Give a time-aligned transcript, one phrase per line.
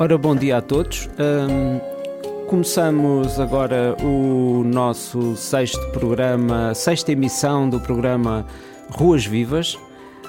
[0.00, 1.10] Ora, bom dia a todos.
[1.18, 8.46] Um, começamos agora o nosso sexto programa, sexta emissão do programa
[8.88, 9.78] Ruas Vivas.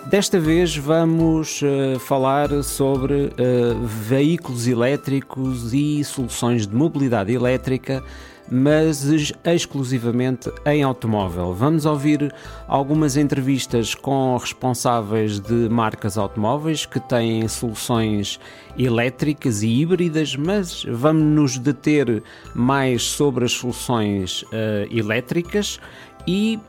[0.10, 8.04] Desta vez vamos uh, falar sobre uh, veículos elétricos e soluções de mobilidade elétrica
[8.52, 9.08] mas
[9.46, 11.54] exclusivamente em automóvel.
[11.54, 12.34] Vamos ouvir
[12.68, 18.42] algumas entrevistas com responsáveis de marcas automóveis que têm soluções
[18.78, 22.22] elétricas e híbridas, mas vamos nos deter
[22.54, 24.48] mais sobre as soluções uh,
[24.92, 25.80] elétricas
[26.28, 26.60] e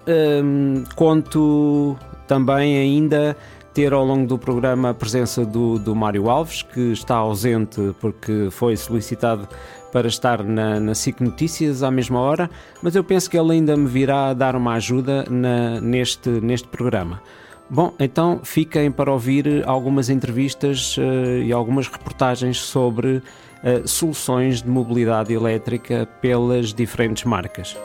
[0.45, 1.97] um, conto
[2.29, 3.37] também ainda
[3.75, 8.49] ter ao longo do programa a presença do, do Mário Alves, que está ausente porque
[8.51, 9.49] foi solicitado
[9.93, 12.51] para estar na, na SIC Notícias à mesma hora,
[12.83, 17.21] mas eu penso que ele ainda me virá dar uma ajuda na, neste, neste programa.
[17.69, 24.69] Bom, então fiquem para ouvir algumas entrevistas uh, e algumas reportagens sobre uh, soluções de
[24.69, 27.77] mobilidade elétrica pelas diferentes marcas.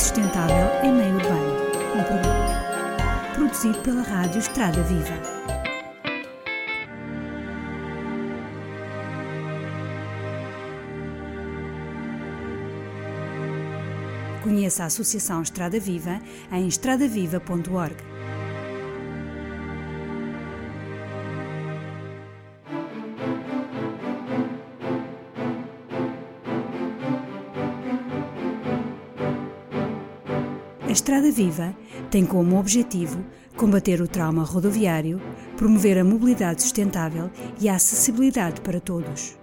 [0.00, 1.60] Sustentável em meio urbano.
[1.94, 5.12] Um programa produzido pela Rádio Estrada Viva.
[14.42, 16.18] Conheça a Associação Estrada Viva
[16.50, 17.96] em estradaviva.org.
[31.00, 31.74] Estrada Viva
[32.10, 33.24] tem como objetivo
[33.56, 35.18] combater o trauma rodoviário,
[35.56, 39.34] promover a mobilidade sustentável e a acessibilidade para todos.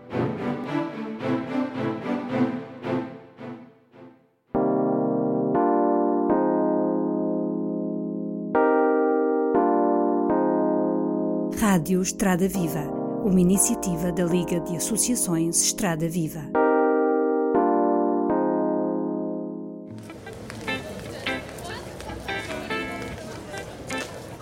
[11.60, 12.84] Rádio Estrada Viva,
[13.26, 16.67] uma iniciativa da Liga de Associações Estrada Viva.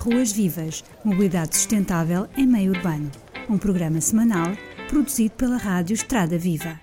[0.05, 3.09] Ruas Vivas, mobilidade sustentável em meio urbano.
[3.49, 4.51] Um programa semanal
[4.87, 6.79] produzido pela Rádio Estrada Viva.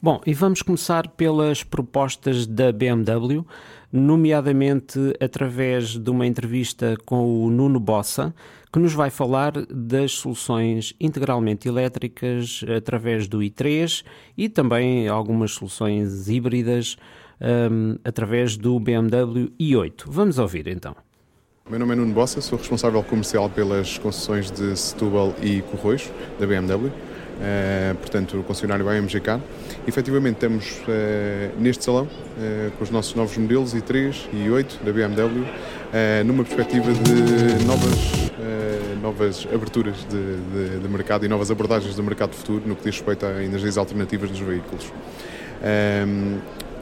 [0.00, 3.44] Bom, e vamos começar pelas propostas da BMW,
[3.92, 8.34] nomeadamente através de uma entrevista com o Nuno Bossa,
[8.72, 14.02] que nos vai falar das soluções integralmente elétricas através do i3
[14.34, 16.96] e também algumas soluções híbridas
[17.42, 20.04] um, através do BMW i8.
[20.06, 20.94] Vamos ouvir então.
[21.68, 26.46] Meu nome é Nuno Bossa, sou responsável comercial pelas concessões de Setúbal e Corroios, da
[26.46, 26.86] BMW.
[26.86, 26.92] Uh,
[27.40, 29.40] eh, portanto, o concessionário BMGK.
[29.86, 34.92] Efetivamente, estamos uh, neste salão uh, com os nossos novos modelos i3 e i8 da
[34.92, 35.46] BMW,
[36.24, 38.30] numa perspectiva de novas,
[39.02, 42.96] novas aberturas de, de, de, mercado e novas abordagens do mercado futuro no que diz
[42.96, 44.90] respeito a energias alternativas nos veículos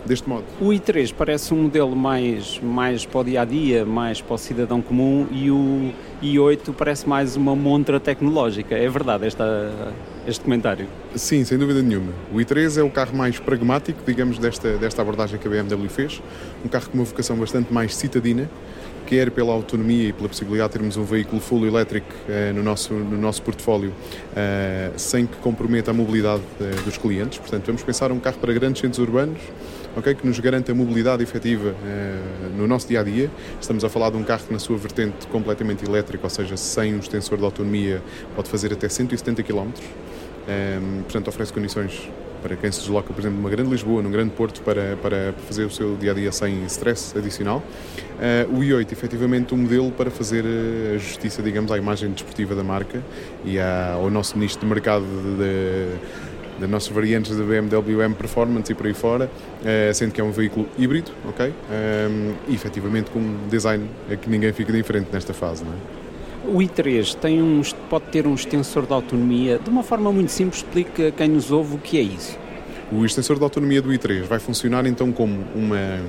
[0.04, 0.44] deste modo.
[0.60, 4.38] O i3 parece um modelo mais, mais para o dia a dia, mais para o
[4.38, 8.74] cidadão comum e o i8 parece mais uma montra tecnológica.
[8.74, 9.72] É verdade esta,
[10.26, 10.86] este comentário?
[11.14, 12.12] Sim, sem dúvida nenhuma.
[12.32, 16.22] O i3 é o carro mais pragmático, digamos, desta, desta abordagem que a BMW fez.
[16.64, 18.48] Um carro com uma vocação bastante mais citadina
[19.10, 22.94] quer pela autonomia e pela possibilidade de termos um veículo full elétrico uh, no, nosso,
[22.94, 27.40] no nosso portfólio, uh, sem que comprometa a mobilidade uh, dos clientes.
[27.40, 29.40] Portanto, vamos pensar um carro para grandes centros urbanos,
[29.96, 31.74] okay, que nos garante a mobilidade efetiva
[32.56, 33.30] no nosso dia a dia.
[33.60, 36.94] Estamos a falar de um carro que, na sua vertente completamente elétrica, ou seja, sem
[36.94, 38.02] um extensor de autonomia,
[38.34, 39.70] pode fazer até 170 km.
[40.48, 42.10] Um, portanto, oferece condições
[42.42, 45.64] para quem se desloca, por exemplo, numa grande Lisboa, num grande Porto, para, para fazer
[45.64, 47.62] o seu dia a dia sem stress adicional.
[48.48, 50.44] Uh, o i8, efetivamente, um modelo para fazer
[50.94, 53.02] a justiça, digamos, à imagem desportiva da marca
[53.44, 55.86] e à, ao nosso nicho de mercado de, de,
[56.66, 59.30] nossas variantes da BMW M Performance e por aí fora,
[59.60, 61.48] uh, sendo que é um veículo híbrido, ok?
[61.48, 66.00] Um, e efetivamente com um design a que ninguém fica diferente nesta fase, não é?
[66.42, 69.58] O i3 tem um, pode ter um extensor de autonomia.
[69.58, 72.38] De uma forma muito simples, explica a quem nos ouve o que é isso.
[72.90, 76.00] O extensor de autonomia do i3 vai funcionar então como uma,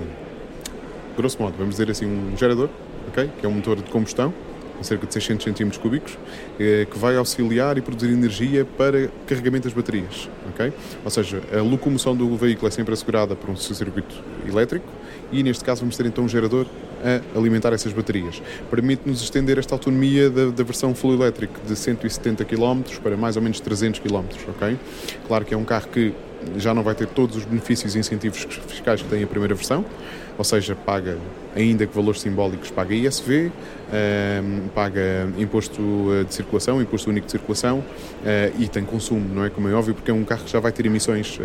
[1.18, 2.70] grosso modo, vamos dizer assim, um gerador,
[3.08, 3.30] ok?
[3.40, 4.51] Que é um motor de combustão, com
[4.84, 6.18] cerca de 600 cm cúbicos,
[6.60, 10.74] eh, que vai auxiliar e produzir energia para carregamento das baterias, ok?
[11.04, 14.16] Ou seja, a locomoção do veículo é sempre assegurada por um circuito
[14.48, 14.86] elétrico
[15.32, 16.66] e neste caso vamos ter então um gerador
[17.04, 18.42] a alimentar essas baterias.
[18.70, 23.42] Permite-nos estender esta autonomia da, da, versão full elétrico de 170 km para mais ou
[23.42, 24.78] menos 300 km, ok?
[25.28, 26.14] Claro que é um carro que
[26.58, 29.86] já não vai ter todos os benefícios e incentivos fiscais que tem a primeira versão,
[30.42, 31.20] ou seja, paga,
[31.56, 33.52] ainda que valores simbólicos, paga ISV,
[33.94, 35.80] ehm, paga imposto
[36.14, 37.84] eh, de circulação, imposto único de circulação uh,
[38.58, 39.52] e tem consumo, não é?
[39.52, 41.44] Como é óbvio, porque é um carro que já vai ter emissões uh,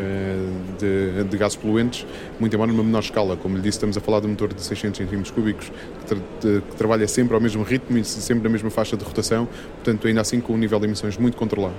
[0.79, 2.07] de, de, gases poluentes,
[2.41, 3.37] muito embora numa menor escala.
[3.37, 6.19] Como lhe disse, estamos a falar de um motor de 600 cm cúbicos que, tra
[6.41, 10.23] que trabalha sempre ao mesmo ritmo e sempre na mesma faixa de rotação, portanto, ainda
[10.23, 11.75] assim com um nível de emissões muito controlado.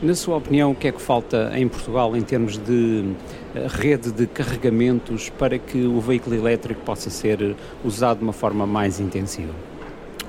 [0.00, 3.04] Na sua opinião, o que é que falta em Portugal em termos de
[3.52, 8.64] eh, rede de carregamentos para que o veículo elétrico possa ser usado de uma forma
[8.64, 9.52] mais intensiva?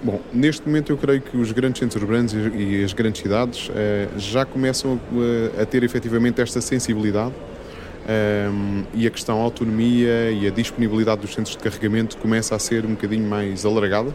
[0.02, 4.08] Bom, neste momento eu creio que os grandes centros urbanos e as grandes cidades eh,
[4.18, 5.00] já começam
[5.58, 7.36] a, a, ter efetivamente esta sensibilidade
[8.08, 8.50] eh,
[8.96, 12.96] e a questão autonomia e a disponibilidade dos centros de carregamento começa a ser um
[12.96, 14.12] bocadinho mais alargada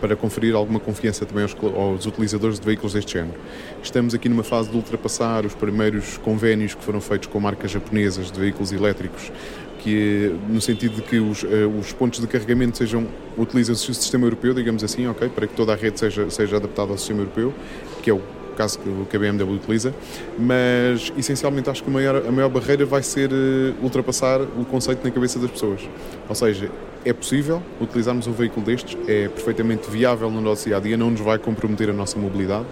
[0.00, 3.38] para conferir alguma confiança também aos, aos, utilizadores de veículos deste género.
[3.82, 8.30] Estamos aqui numa fase de ultrapassar os primeiros convénios que foram feitos com marcas japonesas
[8.30, 9.30] de veículos elétricos,
[9.78, 11.46] que no sentido de que os, uh,
[11.78, 13.06] os pontos de carregamento sejam
[13.38, 16.90] utilizam o sistema europeu, digamos assim, ok, para que toda a rede seja, seja adaptada
[16.90, 17.54] ao sistema europeu,
[18.02, 18.20] que é o
[18.56, 19.94] caso que a BMW utiliza,
[20.38, 25.04] mas essencialmente acho que a maior, a maior barreira vai ser uh, ultrapassar o conceito
[25.04, 25.82] na cabeça das pessoas.
[26.28, 26.70] Ou seja,
[27.06, 31.08] é possível utilizarmos um veículo destes, é perfeitamente viável no nosso dia a dia, não
[31.08, 32.66] nos vai comprometer a nossa mobilidade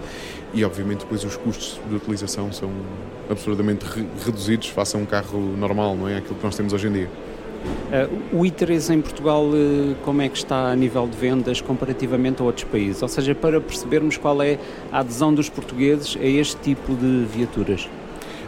[0.53, 2.69] e, obviamente, depois os custos de utilização são
[3.29, 6.17] absolutamente re reduzidos face a um carro normal, não é?
[6.17, 7.09] Aquilo que nós temos hoje em dia.
[8.33, 12.41] Uh, o i3 em Portugal, uh, como é que está a nível de vendas comparativamente
[12.41, 13.01] a outros países?
[13.01, 14.59] Ou seja, para percebermos qual é
[14.91, 17.87] a adesão dos portugueses a este tipo de viaturas.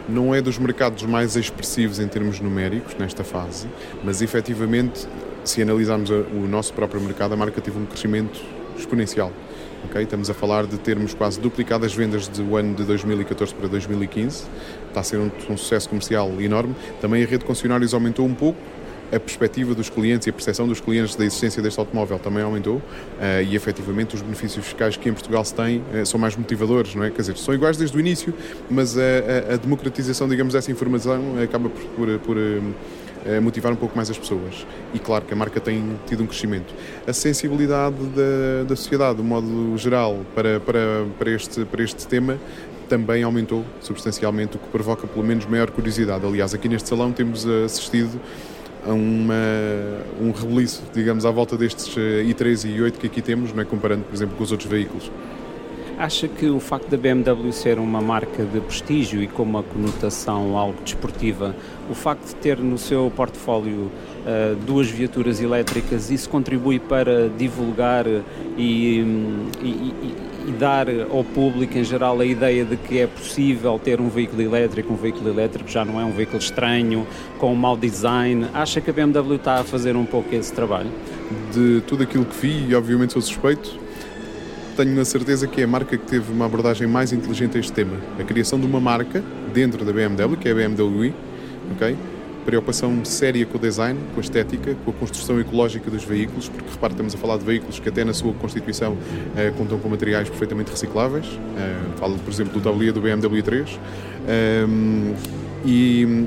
[0.06, 3.66] Não é dos mercados mais expressivos em termos numéricos nesta fase,
[4.04, 5.06] mas efetivamente,
[5.48, 8.40] se analisarmos o nosso próprio mercado, a marca teve um crescimento
[8.76, 9.32] exponencial.
[9.86, 10.02] Okay?
[10.02, 14.44] Estamos a falar de termos quase duplicado as vendas do ano de 2014 para 2015.
[14.88, 16.74] Está a ser um, um sucesso comercial enorme.
[17.00, 18.58] Também a rede de concessionários aumentou um pouco,
[19.10, 22.76] a perspectiva dos clientes e a percepção dos clientes da existência deste automóvel também aumentou
[22.76, 22.82] uh,
[23.48, 27.04] e efetivamente os benefícios fiscais que em Portugal se têm uh, são mais motivadores, não
[27.04, 27.10] é?
[27.10, 28.34] Quer dizer, são iguais desde o início,
[28.68, 29.00] mas a,
[29.50, 32.74] a, a democratização, digamos, dessa informação acaba por, por, por uh,
[33.40, 34.66] motivar um pouco mais as pessoas.
[34.94, 36.74] E claro que a marca tem tido um crescimento.
[37.06, 42.38] A sensibilidade da, da sociedade, do modo geral, para, para, para, este, para este tema
[42.88, 46.24] também aumentou substancialmente, o que provoca pelo menos maior curiosidade.
[46.26, 48.18] Aliás, aqui neste salão temos assistido
[48.86, 49.34] a uma,
[50.20, 53.64] um rebuliço, digamos, à volta destes eh, i3 e i8 que aqui temos, não é?
[53.64, 55.10] comparando, por exemplo, com os outros veículos.
[55.98, 60.56] Acha que o facto da BMW ser uma marca de prestígio e com uma conotação
[60.56, 61.56] algo desportiva,
[61.88, 63.90] o facto de ter no seu portfólio
[64.26, 68.06] uh, duas viaturas elétricas, isso contribui para divulgar
[68.56, 69.00] e,
[69.60, 70.14] e,
[70.48, 74.40] e dar ao público em geral a ideia de que é possível ter um veículo
[74.40, 77.06] elétrico, um veículo elétrico já não é um veículo estranho,
[77.38, 78.46] com um mau design.
[78.54, 80.90] Acha que a BMW está a fazer um pouco esse trabalho?
[81.52, 83.78] De tudo aquilo que vi, e obviamente sou suspeito,
[84.76, 87.72] tenho a certeza que é a marca que teve uma abordagem mais inteligente a este
[87.72, 87.96] tema.
[88.18, 91.14] A criação de uma marca dentro da BMW, que é a BMW i,
[91.72, 91.96] ok?
[92.48, 96.70] preocupação séria com o design, com a estética, com a construção ecológica dos veículos, porque
[96.70, 98.96] repare, estamos a falar de veículos que até na sua constituição
[99.36, 101.26] eh, contam com materiais perfeitamente recicláveis.
[101.26, 103.78] Eh, falo, por exemplo, do tablier do BMW 3.
[104.26, 104.66] Eh,
[105.66, 106.26] e,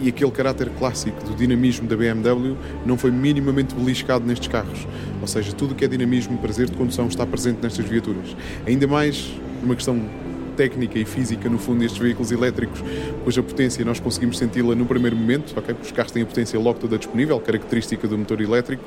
[0.00, 2.56] e aquele caráter clássico do dinamismo da BMW
[2.86, 4.86] não foi minimamente beliscado nestes carros.
[5.20, 8.34] Ou seja, tudo o que é dinamismo, prazer de condução está presente nestas viaturas.
[8.66, 10.00] Ainda mais uma questão
[10.52, 12.82] técnica e física, no fundo, destes veículos elétricos,
[13.24, 15.74] cuja potência nós conseguimos senti-la no primeiro momento, ok?
[15.74, 18.82] Porque os carros têm a potência logo toda disponível, característica do motor elétrico.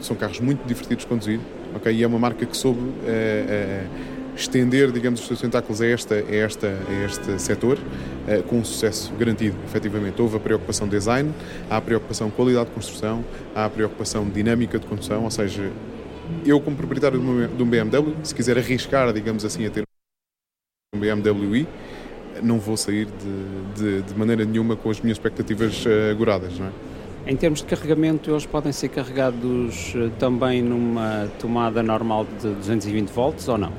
[0.00, 1.40] São carros muito divertidos de conduzir,
[1.74, 1.92] ok?
[1.92, 3.88] E é uma marca que soube uh, uh,
[4.36, 8.64] estender, digamos, os seus tentáculos a, esta, a, esta, a este setor uh, com um
[8.64, 10.20] sucesso garantido, efetivamente.
[10.20, 11.32] Houve a preocupação de design,
[11.70, 15.70] há a preocupação de qualidade de construção, há a preocupação dinâmica de condução, ou seja,
[16.44, 19.84] eu como proprietário de um BMW, se quiser arriscar, digamos assim, a ter
[20.94, 21.66] BMW
[22.42, 26.66] não vou sair de, de, de, maneira nenhuma com as minhas expectativas uh, agoradas, não
[26.66, 26.70] é?
[27.26, 33.08] Em termos de carregamento, eles podem ser carregados uh, também numa tomada normal de 220
[33.08, 33.72] volts ou não?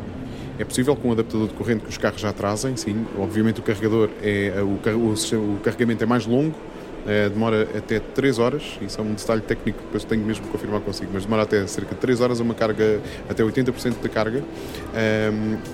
[0.58, 3.05] É possível com o adaptador de corrente que os carros já trazem, sim.
[3.20, 6.55] Obviamente o carregador é o, o, o carregamento é mais longo,
[7.07, 10.51] é, demora até 3 horas, isso é um detalhe técnico que depois tenho mesmo que
[10.51, 14.43] confirmar consigo, mas demora até cerca de 3 horas uma carga, até 80% da carga.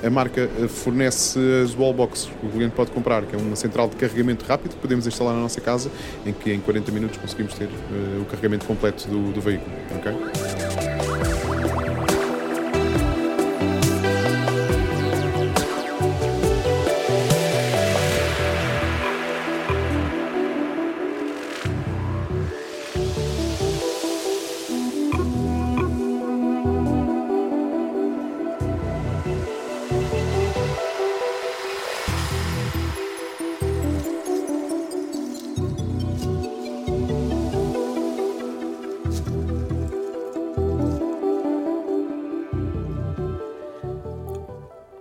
[0.06, 3.96] A marca fornece as wallbox que o cliente pode comprar, que é uma central de
[3.96, 5.92] carregamento rápido que podemos instalar na nossa casa,
[6.26, 9.72] em que em 40 minutos conseguimos ter uh, o carregamento completo do, do veículo.
[9.98, 10.89] Okay?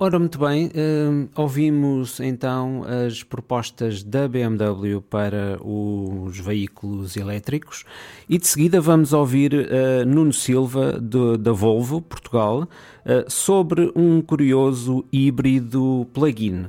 [0.08, 7.84] Ora, muito bem, uh, ouvimos então as propostas da BMW para os veículos elétricos
[8.26, 14.22] e de seguida vamos ouvir uh, Nuno Silva de, da Volvo Portugal uh, sobre um
[14.22, 16.68] curioso híbrido plug-in.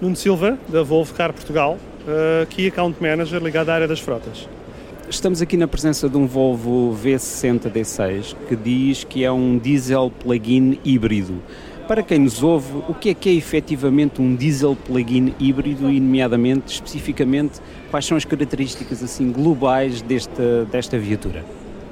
[0.00, 1.78] Nuno Silva da Volvo Car Portugal,
[2.50, 4.48] Key Account Manager ligado à área das frotas.
[5.10, 10.08] Estamos aqui na presença de um Volvo V60 D6 que diz que é um diesel
[10.22, 11.42] plug-in híbrido.
[11.88, 16.00] Para quem nos ouve, o que é que é efetivamente um diesel plug-in híbrido e,
[16.00, 17.60] nomeadamente, especificamente,
[17.92, 21.44] quais são as características assim globais desta, desta viatura?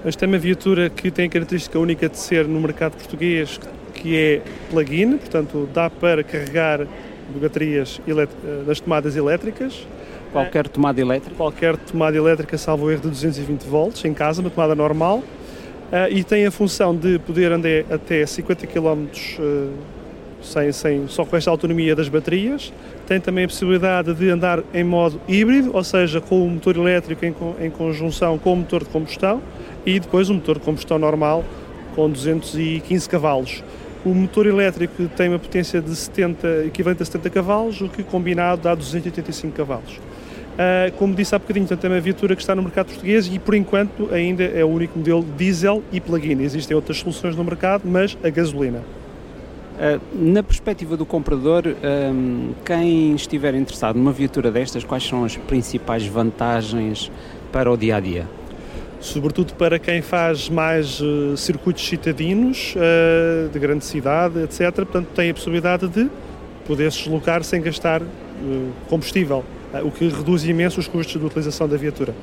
[0.05, 3.61] Esta é uma viatura que tem a característica única de ser no mercado português,
[3.95, 6.89] que é plug-in, portanto dá para carregar
[7.41, 8.01] baterias
[8.67, 9.87] das tomadas elétricas.
[10.33, 11.37] Qualquer tomada elétrica?
[11.37, 15.23] Qualquer tomada elétrica, salvo erro de 220 volts, em casa, uma tomada normal.
[15.93, 19.07] Uh, e tem a função de poder andar até 50 km
[19.38, 19.71] uh,
[20.43, 22.73] sem, sem, só com esta autonomia das baterias.
[23.07, 27.25] Tem também a possibilidade de andar em modo híbrido, ou seja, com o motor elétrico
[27.25, 29.43] em, em conjunção com o motor de combustão
[29.85, 31.45] e depois um motor de combustão normal
[31.95, 33.62] com 215 cavalos.
[34.05, 38.62] O motor elétrico tem uma potência de 70, equivalente a 70 cavalos, o que combinado
[38.62, 39.99] dá 285 cavalos.
[40.54, 43.40] Uh, como disse há bocadinho, portanto, é uma viatura que está no mercado português e,
[43.40, 46.40] por enquanto, ainda é o único modelo diesel e plug-in.
[46.42, 48.78] Existem outras soluções no mercado, mas a gasolina.
[48.78, 55.37] Uh, na perspectiva do comprador, um, quem estiver interessado numa viatura destas, quais são as
[55.37, 57.11] principais vantagens
[57.50, 58.28] para o dia a dia?
[59.00, 62.76] Sobretudo para quem faz mais uh, circuitos citadinos,
[63.52, 64.73] de grande cidade, etc.
[64.73, 66.08] Portanto, tem a possibilidade de
[66.64, 68.00] poder se deslocar sem gastar
[68.88, 69.44] combustível
[69.83, 72.14] o que reduz imenso os custos de utilização da viatura.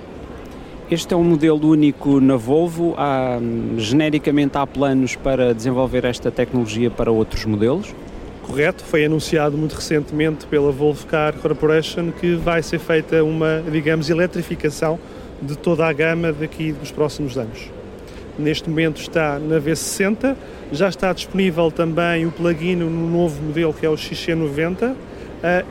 [0.92, 2.94] Este é um modelo único na Volvo.
[2.98, 3.40] Há,
[3.78, 7.96] genericamente há planos para desenvolver esta tecnologia para outros modelos?
[8.44, 14.10] Correto, foi anunciado muito recentemente pela Volvo Car Corporation que vai ser feita uma, digamos,
[14.10, 15.00] eletrificação
[15.42, 17.72] de toda a gama daqui dos próximos anos.
[18.38, 20.36] Neste momento está na V60,
[20.72, 24.94] já está disponível também o plug-in no novo modelo que é o XC90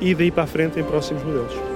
[0.00, 1.69] e daí para a frente em próximos modelos.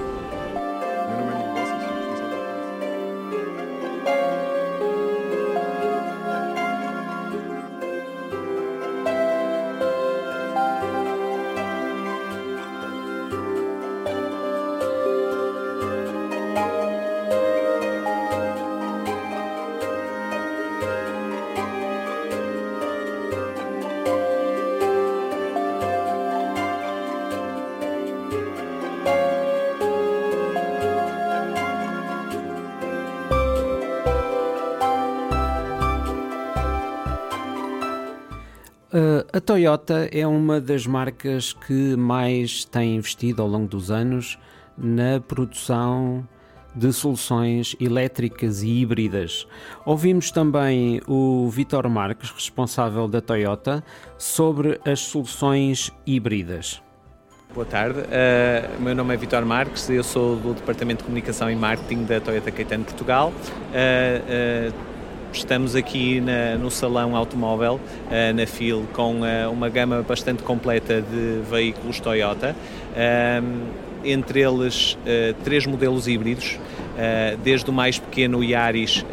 [39.55, 44.37] Toyota é uma das marcas que mais tem investido ao longo dos anos
[44.77, 46.27] na produção
[46.75, 49.47] de soluções elétricas e híbridas.
[49.85, 53.81] Ouvimos também o Vitor Marques, responsável da Toyota,
[54.17, 56.81] sobre as soluções híbridas.
[57.53, 61.55] Boa tarde, uh, meu nome é Vitor Marques, eu sou do Departamento de Comunicação e
[61.55, 63.31] Marketing da Toyota Caetano Portugal.
[63.31, 64.94] Uh, uh,
[65.35, 71.01] Estamos aqui na, no Salão Automóvel, uh, na FIL, com uh, uma gama bastante completa
[71.01, 73.67] de veículos Toyota, uh,
[74.05, 76.59] entre eles eh, três modelos híbridos,
[77.43, 79.03] desde o mais pequeno Yaris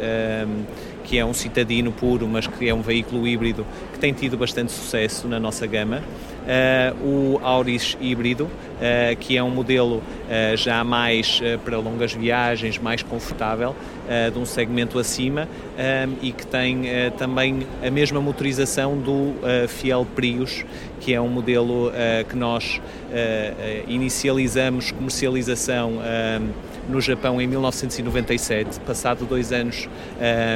[1.03, 4.71] que é um citadino puro, mas que é um veículo híbrido que tem tido bastante
[4.71, 6.01] sucesso na nossa gama.
[6.43, 12.77] Uh, o Auris híbrido, uh, que é um modelo uh, já mais para longas viagens,
[12.77, 13.75] mais confortável,
[14.33, 15.47] de um segmento acima
[16.21, 16.83] e que tem
[17.17, 19.33] também a mesma motorização do
[19.69, 20.65] Fiel Prius,
[20.99, 21.89] que é um modelo
[22.29, 22.81] que nós
[23.87, 26.01] inicializamos comercialização
[26.89, 28.79] no Japão em 1997.
[28.81, 29.87] Passado dois anos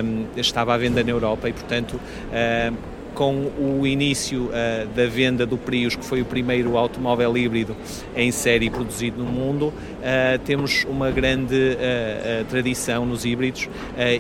[0.04, 5.44] um, estava à venda na Europa e, portanto, um, com o início uh, da venda
[5.44, 7.76] do Prius, que foi o primeiro automóvel híbrido
[8.16, 9.74] em série produzido no mundo,
[10.08, 13.70] uh, temos uma grande uh, tradição nos híbridos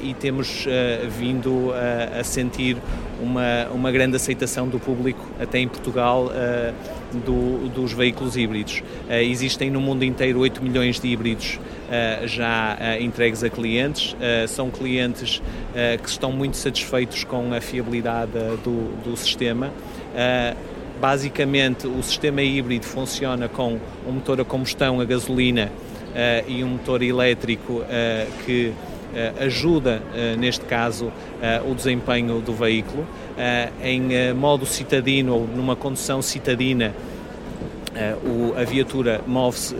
[0.01, 0.65] e temos
[1.17, 1.71] vindo
[2.19, 2.77] a sentir
[3.21, 6.31] uma, uma grande aceitação do público, até em Portugal,
[7.25, 8.83] do, dos veículos híbridos.
[9.09, 11.59] existem no mundo inteiro 8 milhões de híbridos
[12.25, 14.15] já entregues a clientes.
[14.47, 15.41] São clientes
[16.01, 18.31] que estão muito satisfeitos com a fiabilidade
[18.63, 19.71] do, do sistema.
[20.99, 25.71] Basicamente, o sistema híbrido funciona com um motor a combustão a gasolina
[26.47, 27.83] e um motor elétrico
[28.45, 28.73] que
[29.39, 30.01] ajuda,
[30.37, 31.11] neste caso,
[31.69, 33.05] o desempenho do veículo.
[33.83, 36.93] em modo citadino ou numa condução citadina,
[37.97, 39.75] Uh, a viatura move-se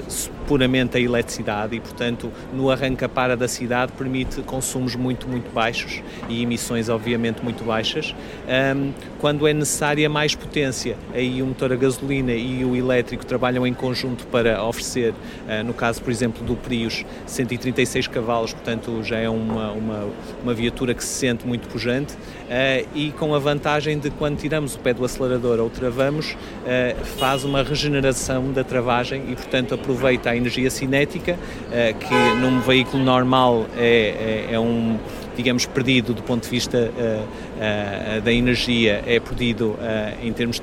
[0.48, 6.42] puramente a eletricidade e, portanto, no arranca-para da cidade permite consumos muito, muito baixos e
[6.42, 8.16] emissões, obviamente, muito baixas.
[8.48, 13.68] Um, quando é necessária mais potência, aí o motor a gasolina e o elétrico trabalham
[13.68, 19.18] em conjunto para oferecer, uh, no caso, por exemplo, do Prius, 136 cavalos, portanto, já
[19.18, 20.10] é uma, uma,
[20.42, 24.76] uma viatura que se sente muito pujante uh, e com a vantagem de quando tiramos
[24.76, 30.30] o pé do acelerador ou travamos, uh, faz uma regeneração da travagem e, portanto, aproveita
[30.30, 31.38] a energia cinética,
[31.72, 34.98] eh, que num veículo normal é, é, é um
[35.38, 39.78] digamos, perdido do ponto de vista uh, uh, da energia, é perdido uh,
[40.26, 40.60] em termos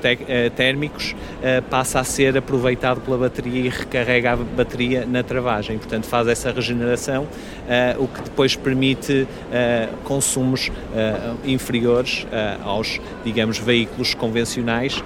[0.56, 1.14] térmicos,
[1.70, 5.78] passa a ser aproveitado pela bateria e recarrega a bateria na travagem.
[5.78, 7.28] Portanto, faz essa regeneração,
[7.98, 9.28] o que depois permite
[10.02, 10.72] consumos
[11.44, 12.26] inferiores
[12.64, 15.02] aos, digamos, veículos convencionais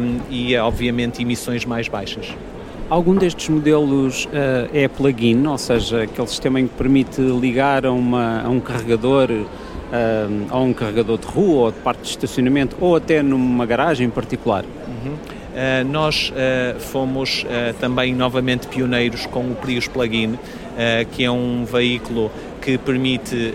[0.00, 2.34] um, e, obviamente, emissões mais baixas.
[2.90, 7.92] Algum destes modelos uh, é plug-in, ou seja, aquele sistema em que permite ligar a,
[7.92, 9.46] uma, a um carregador, uh,
[10.50, 14.10] a um carregador de rua ou de parte de estacionamento, ou até numa garagem em
[14.10, 14.64] particular?
[14.64, 15.14] Uhum.
[15.14, 16.32] Uh, nós
[16.80, 17.46] fomos
[17.80, 20.36] também novamente pioneiros com o Prius Plug-in,
[21.12, 22.28] que é um veículo
[22.60, 23.54] que permite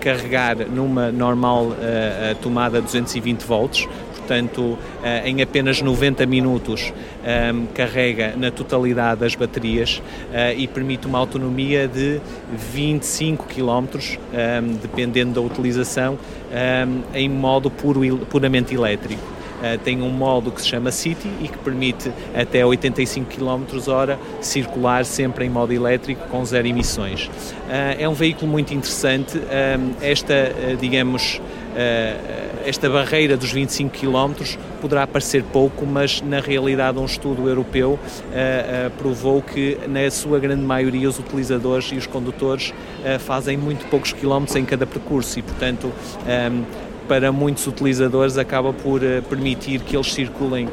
[0.00, 1.72] carregar numa normal
[2.40, 3.88] tomada 220 volts,
[4.30, 6.92] portanto, eh, em apenas 90 minutos
[7.24, 10.00] ehm, carrega na totalidade as baterias
[10.32, 12.20] eh, e permite uma autonomia de
[12.72, 13.98] 25 km,
[14.32, 16.16] ehm, dependendo da utilização,
[16.52, 19.40] ehm, em modo puro, puramente elétrico.
[19.60, 24.18] Uh, tem um modo que se chama City e que permite até 85 km hora
[24.40, 27.26] circular sempre em modo elétrico com zero emissões.
[27.26, 27.30] Uh,
[27.98, 29.36] é um veículo muito interessante.
[29.36, 31.42] Uh, esta, digamos,
[32.66, 34.44] esta barreira dos 25 km
[34.80, 40.38] poderá parecer pouco, mas na realidade um estudo europeu uh, uh, provou que na sua
[40.38, 42.72] grande maioria os utilizadores e os condutores
[43.20, 45.90] fazem muito poucos quilómetros em cada percurso e portanto
[46.26, 46.62] ehm,
[47.08, 50.68] para muitos utilizadores acaba por permitir que eles circulem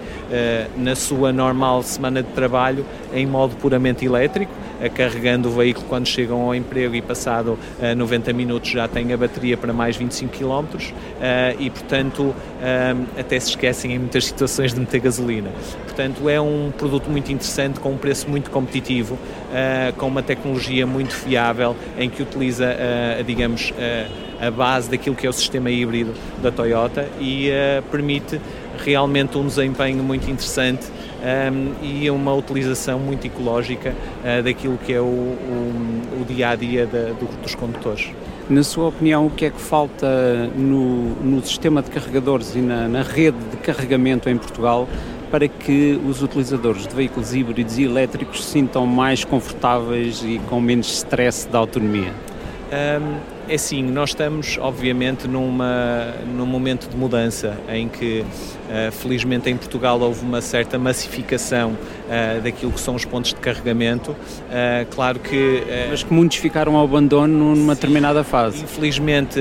[0.76, 4.52] na sua normal semana de trabalho em modo puramente elétrico,
[4.94, 7.58] carregando o veículo quando chegam ao emprego e passado
[7.96, 10.66] 90 minutos já têm a bateria para mais 25 km
[11.60, 12.36] e, portanto,
[13.20, 15.50] até se esquecem em muitas situações de meter gasolina.
[15.84, 19.18] Portanto, é um produto muito interessante, com um preço muito competitivo,
[19.98, 22.76] com uma tecnologia muito fiável, em que utiliza,
[23.26, 23.74] digamos,
[24.40, 27.50] a base daquilo que é o sistema híbrido da Toyota e
[27.92, 28.40] permite
[28.78, 30.86] realmente um desempenho muito interessante
[31.18, 36.56] um, e uma utilização muito ecológica uh, daquilo que é o, o, o dia a
[36.56, 38.10] dia da, do, dos condutores.
[38.50, 42.88] Na sua opinião, o que é que falta no, no sistema de carregadores e na,
[42.88, 44.88] na rede de carregamento em Portugal
[45.30, 50.62] para que os utilizadores de veículos híbridos e elétricos se sintam mais confortáveis e com
[50.62, 52.14] menos stress da autonomia?
[52.72, 53.18] Um,
[53.50, 58.26] é sim, nós estamos obviamente numa, num momento de mudança em que
[58.92, 64.12] felizmente em Portugal houve uma certa massificação uh, daquilo que são os pontos de carregamento.
[64.12, 65.64] Uh, claro que.
[65.90, 68.64] Mas que muitos ficaram ao abandono numa determinada fase.
[68.64, 69.40] Infelizmente,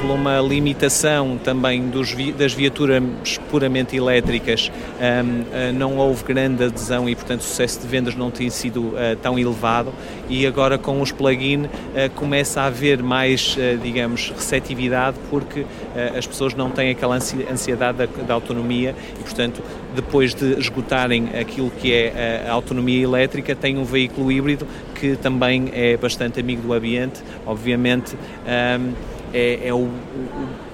[0.00, 3.02] por uma limitação também dos das viaturas
[3.50, 8.50] puramente elétricas, um, não houve grande adesão e, portanto, o sucesso de vendas não tem
[8.50, 9.92] sido tão elevado.
[10.28, 11.66] E agora com os plug-in
[12.14, 15.60] começa a haver mais eh, digamos, receptividade porque
[15.91, 19.62] eh, as pessoas não têm aquela ansiedade da, da autonomia e, portanto,
[19.94, 25.70] depois de esgotarem aquilo que é a autonomia elétrica, têm um veículo híbrido que também
[25.72, 28.16] é bastante amigo do ambiente, obviamente.
[28.46, 28.92] Um,
[29.34, 29.88] é, é o,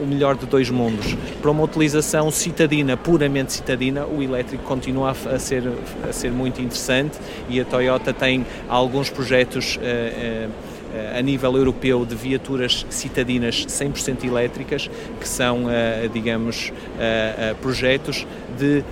[0.00, 1.16] o, melhor de dois mundos.
[1.40, 5.62] Para uma utilização citadina, puramente citadina, o elétrico continua a, a ser,
[6.08, 9.76] a ser muito interessante e a Toyota tem alguns projetos.
[9.76, 10.77] Uh, uh,
[11.16, 18.26] a nível europeu de viaturas citadinas 100% elétricas, que são, eh, digamos, eh, eh, projetos
[18.58, 18.82] de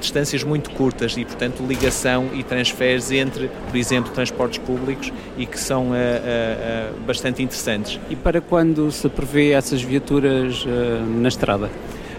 [0.00, 5.58] distâncias muito curtas e, portanto, ligação e transferes entre, por exemplo, transportes públicos e que
[5.58, 5.90] são
[7.06, 8.00] bastante interessantes.
[8.08, 10.64] E para quando se prevê essas viaturas
[11.20, 11.68] na estrada?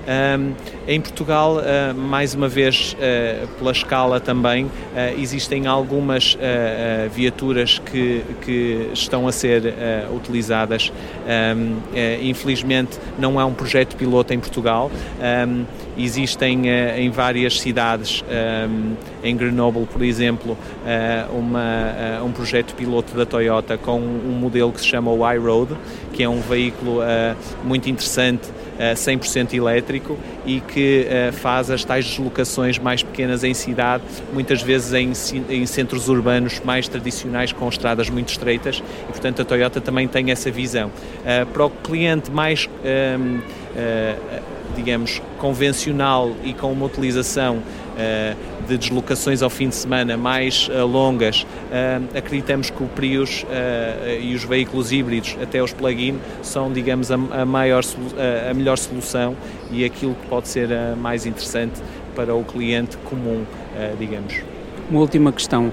[0.08, 0.54] Um,
[0.88, 4.72] em Portugal, uh, mais uma vez, uh, pela escala também, uh,
[5.20, 6.38] existem algumas
[7.12, 9.74] viaturas que, que estão a ser
[10.16, 10.92] utilizadas.
[11.56, 11.78] Um,
[12.22, 14.90] infelizmente, não há um projeto piloto em Portugal.
[15.48, 15.66] Um,
[15.98, 18.24] existem em várias cidades,
[19.24, 20.58] em Grenoble, por exemplo,
[21.32, 25.76] uma, um projeto piloto da Toyota com um modelo que se chama o iRoad,
[26.14, 27.02] que é um veículo
[27.64, 28.48] muito interessante
[28.80, 35.66] 100% elétrico e que faz as tais deslocações mais pequenas em cidade, muitas vezes em,
[35.66, 40.52] centros urbanos mais tradicionais com estradas muito estreitas e, portanto, a Toyota também tem essa
[40.52, 40.92] visão.
[41.54, 43.40] Para o cliente mais um,
[44.76, 47.62] digamos, convencional e com uma utilização
[48.68, 53.46] de deslocações ao fim de semana mais uh, longas, uh, acreditamos que o Prius
[54.22, 57.84] e os veículos híbridos, até os plug-in, são, digamos, a maior,
[58.50, 59.36] a melhor solução
[59.72, 61.82] e aquilo que pode ser mais interessante
[62.16, 63.44] para o cliente comum,
[64.00, 64.42] digamos.
[64.90, 65.72] Uma última questão.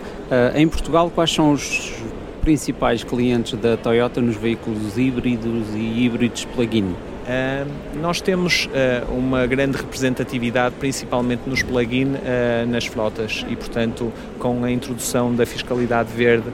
[0.55, 1.93] em Portugal, quais são os
[2.43, 6.95] principais clientes da Toyota nos veículos híbridos e híbridos plug-in?
[8.01, 14.63] Nós temos uh, uma grande representatividade, principalmente nos plug-in, uh, nas flotas e, portanto, com
[14.63, 16.49] a introdução da fiscalidade verde,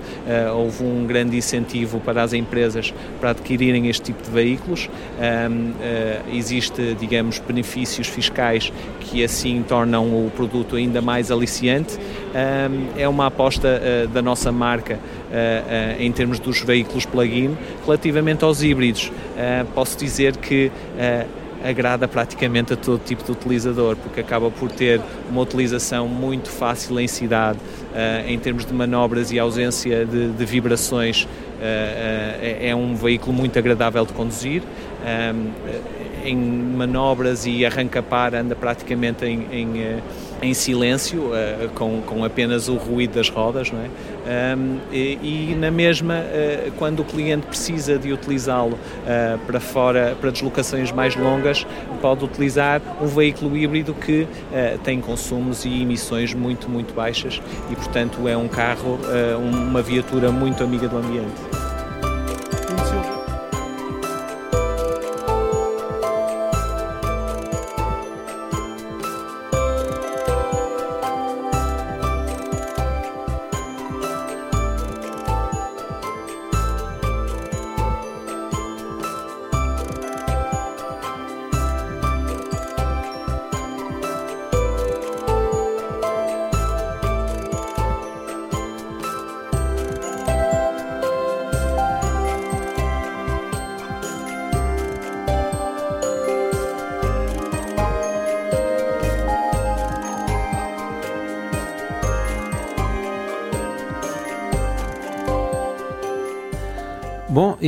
[0.55, 4.89] houve um grande incentivo para as empresas para adquirirem este tipo de veículos.
[6.33, 11.99] existe, digamos, benefícios fiscais que assim tornam o produto ainda mais aliciante.
[12.97, 13.81] é uma aposta
[14.13, 15.01] da nossa marca
[15.99, 17.57] em termos dos veículos plug-in.
[17.85, 19.13] Relativamente aos híbridos,
[19.75, 25.01] posso dizer que uh, agrada praticamente a todo tipo de utilizador, porque acaba por ter
[25.31, 30.45] uma utilização muito fácil em cidade, uh, em termos de manobras e ausência de, de
[30.45, 31.25] vibrações.
[31.25, 31.29] Uh,
[32.61, 34.63] é um veículo muito agradável de conduzir.
[36.25, 40.01] em manobras e arranca-par anda praticamente em, em
[40.43, 43.89] em silêncio, uh, com, com apenas o ruído das rodas, não é?
[44.57, 50.17] Um, e, e, na mesma, uh, quando o cliente precisa de utilizá-lo uh, para fora,
[50.21, 51.67] para deslocações mais longas,
[52.01, 54.27] pode utilizar um veículo híbrido que
[54.85, 58.99] tem consumos e emissões muito, muito baixas e, portanto, é um carro,
[59.39, 61.70] uma viatura muito amiga do ambiente.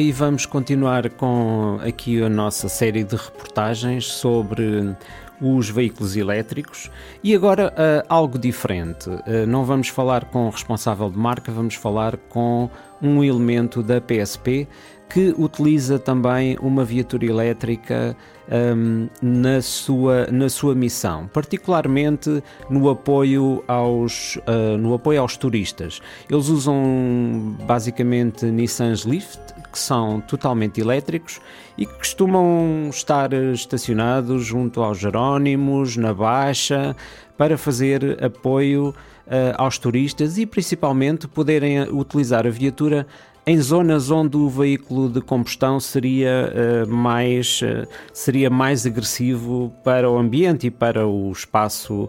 [0.03, 4.97] E vamos continuar com aqui a nossa série de reportagens sobre
[5.41, 6.91] os veículos elétricos
[7.23, 9.09] e agora uh, algo diferente.
[9.09, 12.69] Uh, não vamos falar com o responsável de marca, vamos falar com
[13.01, 14.67] um elemento da PSP
[15.09, 18.17] que utiliza também uma viatura elétrica
[18.51, 26.01] um, na, sua, na sua missão, particularmente no apoio, aos, uh, no apoio aos turistas.
[26.29, 29.39] Eles usam basicamente Nissan's Lift,
[29.73, 31.41] que são totalmente elétricos
[31.79, 36.95] e que costumam estar estacionados junto aos Jerónimos, na Baixa,
[37.39, 43.07] para fazer apoio uh, aos turistas e principalmente poderem utilizar a viatura
[43.45, 46.53] em zonas onde o veículo de combustão seria,
[46.87, 52.09] uh, mais, uh, seria mais agressivo para o ambiente e para o espaço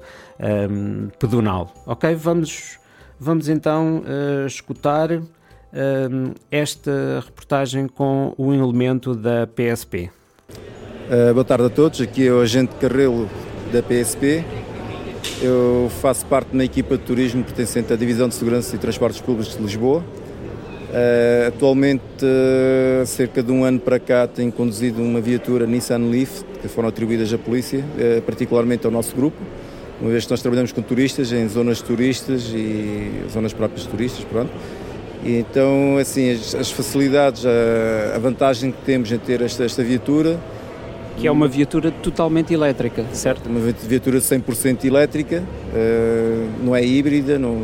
[0.70, 1.74] um, pedonal.
[1.88, 2.14] Ok?
[2.16, 2.78] Vamos,
[3.20, 5.10] vamos então uh, escutar
[6.52, 10.10] esta reportagem com o elemento da PSP.
[11.34, 13.30] boa tarde a todos, aqui é o agente Carrelo
[13.72, 14.44] da PSP.
[15.42, 19.20] Eu faço parte de uma equipa de turismo pertencente à Divisão de Segurança e Transportes
[19.20, 20.04] Públicos de Lisboa
[20.94, 26.44] Uh, atualmente, uh, cerca de um ano para cá, tenho conduzido uma viatura Nissan Leaf,
[26.62, 29.36] que foram atribuídas à polícia, uh, particularmente ao nosso grupo,
[30.00, 34.24] uma vez que nós trabalhamos com turistas, em zonas turistas e zonas próprias de turistas,
[34.24, 34.52] pronto.
[35.26, 39.84] E então, assim, as, as facilidades, a, a, vantagem que temos em ter esta, esta
[39.84, 40.40] viatura...
[41.18, 43.48] Que é uma viatura totalmente elétrica, certo?
[43.48, 45.44] Uma viatura 100% elétrica,
[46.64, 47.56] não é híbrida, não,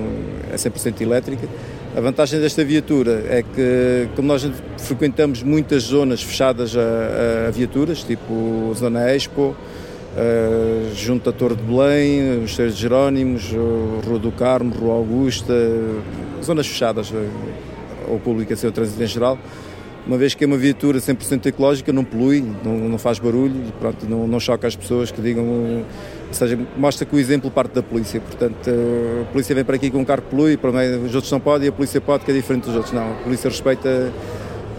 [0.53, 1.47] é 100% elétrica
[1.95, 8.03] a vantagem desta viatura é que, como nós frequentamos muitas zonas fechadas a, a viaturas,
[8.03, 9.55] tipo Zona Expo,
[10.15, 13.51] uh, junto à Torre de Belém, os de Jerónimos,
[14.05, 15.53] Rua do Carmo, Rua Augusta,
[16.43, 17.11] zonas fechadas
[18.07, 19.37] ao público, assim, ao trânsito em geral,
[20.07, 24.07] uma vez que é uma viatura 100% ecológica, não polui, não, não faz barulho, pronto,
[24.07, 25.45] não, não choca as pessoas que digam
[26.29, 28.21] ou seja, mostra que o exemplo parte da polícia.
[28.21, 28.69] Portanto,
[29.21, 31.67] a polícia vem para aqui com um carro que polui, para os outros não podem
[31.67, 32.93] e a polícia pode, que é diferente dos outros.
[32.93, 34.11] Não, a polícia respeita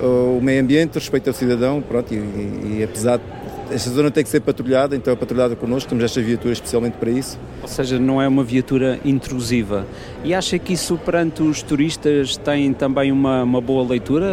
[0.01, 3.25] o meio ambiente, respeita o cidadão, pronto, e, e, e apesar de
[3.71, 7.11] esta zona tem que ser patrulhada, então é patrulhada connosco, temos esta viatura especialmente para
[7.11, 7.39] isso.
[7.63, 9.87] Ou seja, não é uma viatura intrusiva.
[10.25, 14.27] E acha que isso perante os turistas tem também uma, uma boa leitura?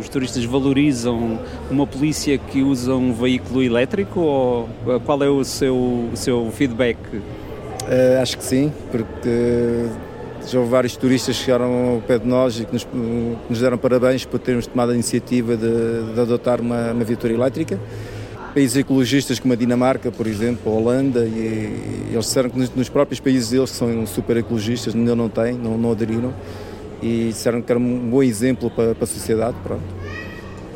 [0.00, 1.38] Os turistas valorizam
[1.70, 4.68] uma polícia que usa um veículo elétrico ou
[5.04, 6.98] qual é o seu, o seu feedback?
[7.14, 9.86] Uh, acho que sim, porque
[10.46, 12.96] já houve vários turistas que chegaram ao pé de nós e que nos, que
[13.48, 17.78] nos deram parabéns por termos tomado a iniciativa de, de adotar uma, uma viatura elétrica.
[18.56, 23.20] Países ecologistas como a Dinamarca, por exemplo, a Holanda, e, eles disseram que nos, próprios
[23.20, 26.32] países deles, que são super ecologistas, ainda não têm, não, não aderiram,
[27.02, 29.58] e disseram que era um bom exemplo para, para a sociedade.
[29.62, 29.84] Pronto.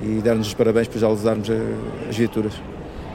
[0.02, 1.48] E deram-nos os parabéns por já usarmos
[2.06, 2.52] as viaturas.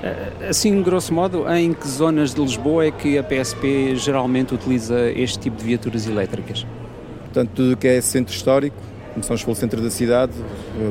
[0.02, 5.12] Eh, assim, grosso modo, em que zonas de Lisboa é que a PSP geralmente utiliza
[5.12, 6.66] este tipo de viaturas elétricas?
[7.26, 8.76] Portanto, tudo que é centro histórico,
[9.16, 10.34] começamos pelo centro da cidade,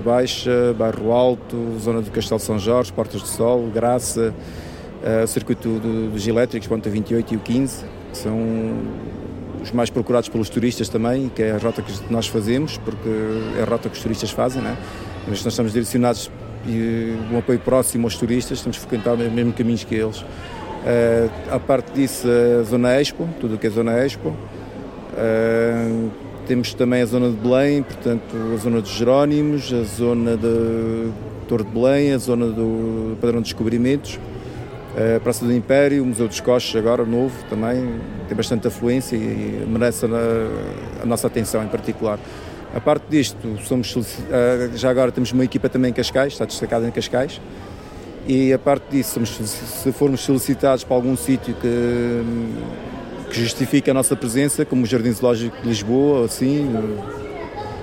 [0.02, 4.34] Baixa, Bairro Alto, zona do Castelo São Jorge, Portas do Sol, Graça,
[5.22, 8.38] o circuito do, dos elétricos, Ponta 28 e o 15, que são
[9.62, 13.08] os mais procurados pelos turistas também, que é a rota que nós fazemos, porque
[13.58, 14.74] é a rota que os turistas fazem, né?
[15.28, 16.30] mas nós estamos direcionados
[16.66, 20.20] e um apoio próximo aos turistas, estamos frequentar os mesmos caminhos que eles.
[20.20, 22.26] Uh, a parte disso,
[22.60, 24.30] a Zona Expo, tudo o que é Zona Expo.
[24.30, 26.10] Uh,
[26.46, 31.11] temos também a zona de Belém, portanto, a zona dos Jerónimos, a zona de
[31.48, 34.18] Torre de Belém, a zona do Padrão de Descobrimentos,
[35.16, 39.64] a Praça do Império, o Museu dos Coches, agora novo também, tem bastante afluência e
[39.66, 42.18] merece a, a nossa atenção em particular.
[42.74, 43.96] A parte disto, somos,
[44.30, 47.40] eh, já agora temos uma equipa também em Cascais, está destacada em Cascais,
[48.26, 52.22] e a parte disso, somos, se formos solicitados para algum sítio que,
[53.35, 56.70] que justifique a nossa presença, como o Jardim Zoológico de Lisboa, assim,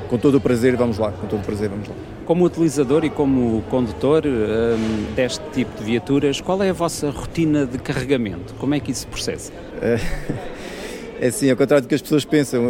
[0.09, 1.95] com todo o prazer vamos lá, com todo o prazer vamos lá.
[2.25, 7.65] Como utilizador e como condutor um, deste tipo de viaturas, qual é a vossa rotina
[7.65, 8.53] de carregamento?
[8.53, 9.51] Como é que isso se processa?
[9.81, 9.99] É
[11.27, 12.61] assim, ao contrário do que as pessoas pensam,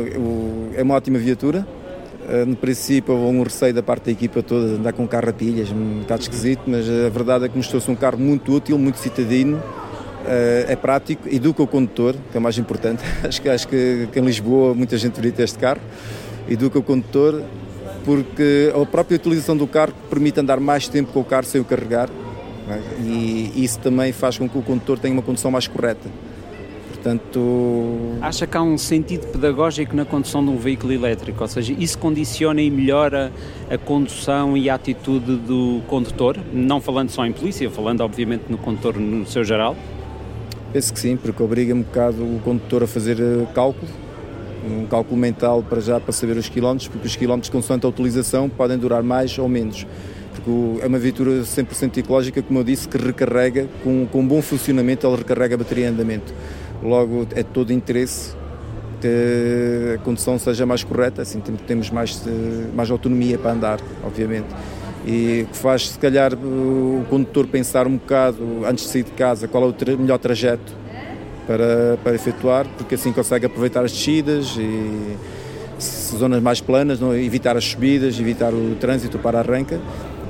[0.76, 1.68] é uma ótima viatura,
[2.28, 5.08] eh, no princípio houve um receio da parte da equipa toda de andar com um
[5.08, 8.52] carro a pilhas, um bocado esquisito, mas a verdade é que mostrou-se um carro muito
[8.52, 9.62] útil, muito citadino,
[10.68, 13.04] é prático, educa o condutor, que é o mais importante.
[13.24, 15.82] Acho que, acho que, em Lisboa muita gente deveria este carro,
[16.50, 17.44] educa o condutor,
[18.04, 21.66] porque a própria utilização do carro permite andar mais tempo com o carro sem o
[21.66, 22.10] carregar,
[22.70, 22.80] é?
[23.02, 26.10] e isso também faz com que o condutor tenha uma condução mais correta.
[27.02, 28.20] Portanto...
[28.22, 31.42] Acha que há um sentido pedagógico na condução de um veículo elétrico?
[31.42, 33.32] Ou seja, isso condiciona e melhora
[33.72, 36.38] a condução e a atitude do condutor?
[36.54, 39.76] Não falando só em polícia, falando obviamente no condutor no seu geral?
[40.74, 43.92] Penso que sim, porque obriga um bocado o condutor a fazer eh, cálculo,
[44.66, 48.48] um cálculo mental para já para saber os quilómetros, porque os quilómetros consoante a utilização
[48.48, 49.86] podem durar mais ou menos
[50.32, 54.42] porque é uma viatura 100% ecológica, como eu disse, que recarrega, com, com um bom
[54.42, 56.34] funcionamento, ela recarrega a bateria em andamento.
[56.82, 58.36] Logo, é todo interesse
[59.00, 62.24] que a condução seja mais correta, assim temos mais,
[62.76, 64.48] mais autonomia para andar, obviamente.
[65.06, 69.48] E que faz, se calhar, o condutor pensar um bocado, antes de sair de casa,
[69.48, 70.74] qual é o tra melhor trajeto
[71.48, 75.18] para, para efetuar, porque assim consegue aproveitar as descidas e
[76.16, 79.80] zonas mais planas, não, evitar as subidas, evitar o trânsito para arranca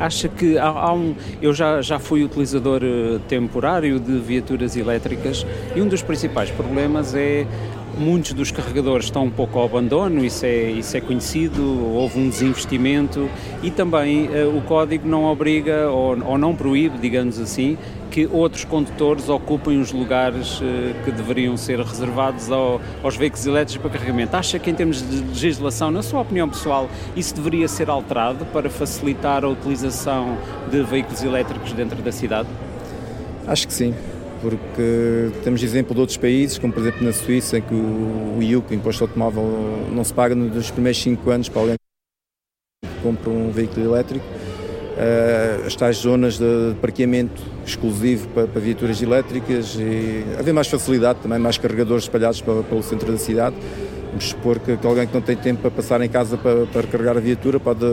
[0.01, 1.15] acha que há, há, um.
[1.41, 7.13] Eu já, já fui utilizador eh, temporário de viaturas elétricas e um dos principais problemas
[7.13, 7.45] é
[7.97, 11.61] muitos dos carregadores estão um pouco ao abandono, isso é, isso é conhecido,
[11.93, 13.29] houve um desinvestimento
[13.61, 17.77] e também uh, o código não obriga ou, ou, não proíbe, digamos assim,
[18.09, 20.63] que outros condutores ocupem os lugares uh,
[21.03, 24.35] que deveriam ser reservados ao, aos veículos elétricos para carregamento.
[24.35, 28.69] Acha que em termos de legislação, na sua opinião pessoal, isso deveria ser alterado para
[28.69, 30.37] facilitar a utilização
[30.69, 32.47] de veículos elétricos dentro da cidade?
[33.47, 33.93] Acho que sim
[34.41, 38.43] porque temos exemplo de outros países, como por exemplo na Suíça, em que o, o
[38.43, 39.43] IUC, o Imposto Automóvel,
[39.91, 41.75] não se paga nos primeiros 5 anos para alguém
[42.83, 44.25] que compra um veículo elétrico.
[44.25, 51.19] Uh, as tais zonas de parqueamento exclusivo para, para, viaturas elétricas e haver mais facilidade
[51.19, 53.55] também, mais carregadores espalhados para, pelo centro da cidade.
[54.09, 56.81] Vamos supor que, que, alguém que não tem tempo para passar em casa para, para
[56.81, 57.85] recarregar a viatura pode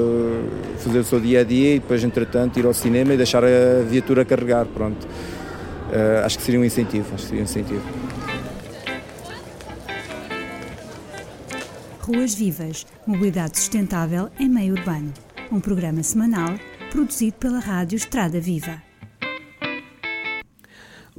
[0.79, 3.83] fazer o seu dia a dia e depois, entretanto, ir ao cinema e deixar a
[3.89, 4.67] viatura carregar.
[4.67, 5.07] Pronto
[5.89, 7.15] uh, acho que seria um incentivo.
[7.15, 7.83] Acho que seria um incentivo.
[12.01, 15.13] Ruas Vivas, mobilidade sustentável em meio urbano.
[15.53, 16.55] Um programa semanal
[16.91, 18.83] produzido pela Rádio Estrada Viva.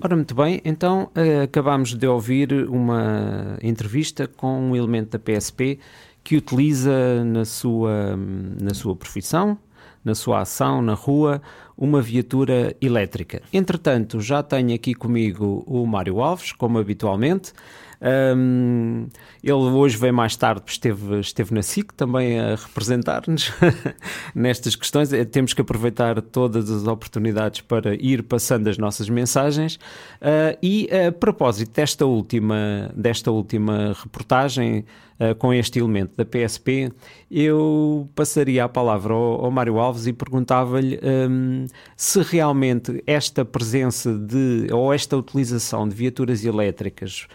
[0.02, 5.78] Ora, muito bem, então uh, acabámos de ouvir uma entrevista com um elemento da PSP
[6.24, 9.58] que utiliza na sua, na sua profissão,
[10.04, 11.42] na sua ação na rua,
[11.80, 13.42] uma viatura elétrica.
[13.54, 17.54] Entretanto, já tenho aqui comigo o Mário Alves, como habitualmente.
[18.02, 19.08] Um,
[19.44, 23.52] ele hoje veio mais tarde, esteve, esteve na SIC também a representar-nos
[24.34, 25.12] nestas questões.
[25.12, 29.76] Eh, temos que aproveitar todas as oportunidades para ir passando as nossas mensagens.
[29.76, 34.86] Uh, e a propósito desta última, desta última reportagem,
[35.22, 36.94] Uh, com este elemento da PSP,
[37.30, 44.18] eu passaria a palavra ao, ao Mário Alves e perguntava-lhe um, se realmente esta presença
[44.18, 47.28] de, ou esta utilização de viaturas elétricas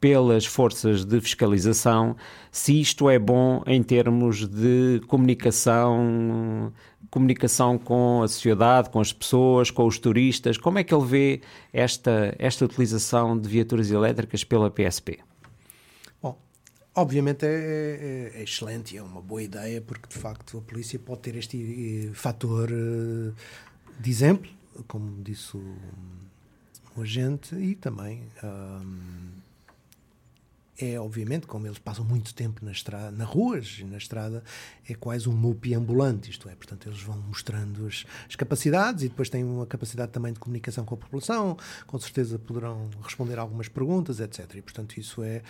[0.00, 2.16] pelas forças de fiscalização,
[2.50, 6.72] se isto é bom em termos de comunicação,
[7.10, 10.58] comunicação com a sociedade, com as pessoas, com os turistas.
[10.58, 11.40] Como é que ele vê
[11.72, 15.20] esta, esta utilização de viaturas elétricas pela PSP?
[16.22, 16.38] Bom,
[16.94, 21.22] obviamente é, é, é excelente é uma boa ideia, porque de facto a polícia pode
[21.22, 23.32] ter este eh, fator eh,
[23.98, 24.50] de exemplo,
[24.86, 25.76] como disse o,
[26.96, 28.22] o agente, e também.
[28.42, 29.33] Um,
[30.78, 34.42] é obviamente, como eles passam muito tempo na estrada, nas ruas e na estrada,
[34.88, 39.08] é quase um MUPI ambulante, isto é, portanto, eles vão mostrando as, as, capacidades e
[39.08, 41.56] depois têm uma capacidade também de comunicação com a população,
[41.86, 44.56] com certeza poderão responder algumas perguntas, etc.
[44.56, 45.42] E, portanto, isso é,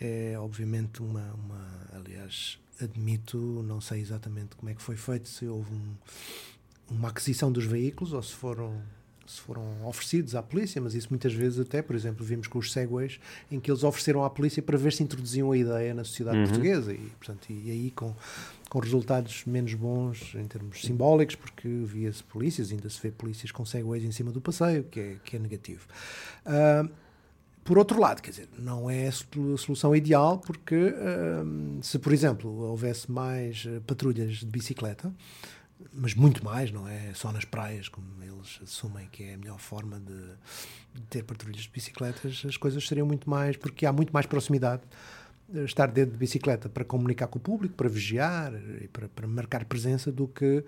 [0.00, 5.46] é obviamente uma, uma aliás, admito, não sei exatamente como é que foi feito, se
[5.46, 5.94] houve um,
[6.90, 8.80] uma aquisição dos veículos ou se foram
[9.30, 12.72] se foram oferecidos à polícia, mas isso muitas vezes até, por exemplo, vimos com os
[12.72, 16.38] Segways, em que eles ofereceram à polícia para ver se introduziam a ideia na sociedade
[16.38, 16.44] uhum.
[16.44, 18.12] portuguesa e, portanto, e aí com,
[18.68, 23.64] com resultados menos bons em termos simbólicos, porque via-se polícias, ainda se vê polícias com
[23.64, 25.86] Segways em cima do passeio, que é, que é negativo.
[26.44, 26.90] Uh,
[27.62, 32.50] por outro lado, quer dizer, não é a solução ideal, porque uh, se, por exemplo,
[32.50, 35.12] houvesse mais uh, patrulhas de bicicleta,
[35.92, 39.58] mas muito mais, não é só nas praias, como eles assumem que é a melhor
[39.58, 40.20] forma de,
[40.94, 44.82] de, ter patrulhas de bicicletas, as coisas seriam muito mais, porque há muito mais proximidade.
[45.54, 49.26] Eh, estar dentro de bicicleta para comunicar com o público, para vigiar e para, para
[49.26, 50.64] marcar presença, do que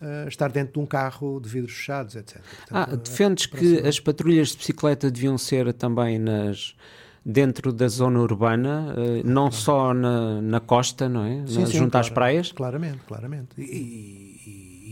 [0.00, 2.40] uh, estar dentro de um carro de vidros fechados, etc.
[2.40, 6.74] Portanto, ah, defendes que as patrulhas de bicicleta deviam ser também nas
[7.24, 9.54] dentro da zona urbana, uh, não claro.
[9.54, 11.46] só na, na costa, não é?
[11.46, 12.52] Sim, na, sim, junto claro, às praias?
[12.52, 13.60] Claramente, claramente.
[13.60, 14.31] E,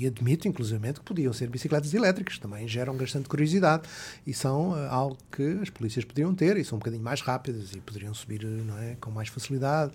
[0.00, 3.82] e admito, inclusivamente, que podiam ser bicicletas elétricas, também geram bastante curiosidade
[4.26, 7.74] e são uh, algo que as polícias poderiam ter e são um bocadinho mais rápidas
[7.74, 9.92] e poderiam subir não é, com mais facilidade,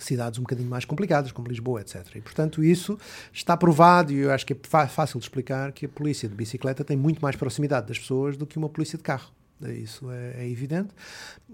[0.00, 2.16] cidades um bocadinho mais complicadas, como Lisboa, etc.
[2.16, 2.98] E, portanto, isso
[3.32, 6.84] está provado e eu acho que é fácil de explicar que a polícia de bicicleta
[6.84, 9.30] tem muito mais proximidade das pessoas do que uma polícia de carro.
[9.62, 10.90] Isso é, é, evidente.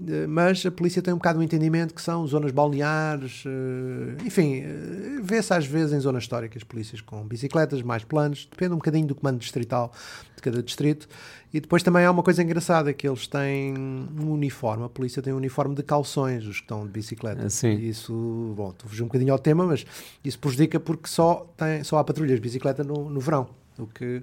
[0.08, 4.26] Eh, mas a polícia tem um bocado o um entendimento que são zonas balneares, eh,
[4.26, 8.78] enfim, eh, vê-se às vezes em zonas históricas polícias com bicicletas mais planos, depende um
[8.78, 9.92] bocadinho do comando distrital
[10.34, 11.08] de cada distrito.
[11.52, 15.32] E depois também há uma coisa engraçada, que eles têm um uniforme, a polícia tem
[15.32, 17.44] um uniforme de calções, os que estão de bicicleta.
[17.44, 17.74] Assim.
[17.74, 19.84] Isso, bom, estou a fugir um bocadinho ao tema, mas
[20.24, 24.22] isso prejudica porque só, tem, só há patrulhas de bicicleta no, no verão, o que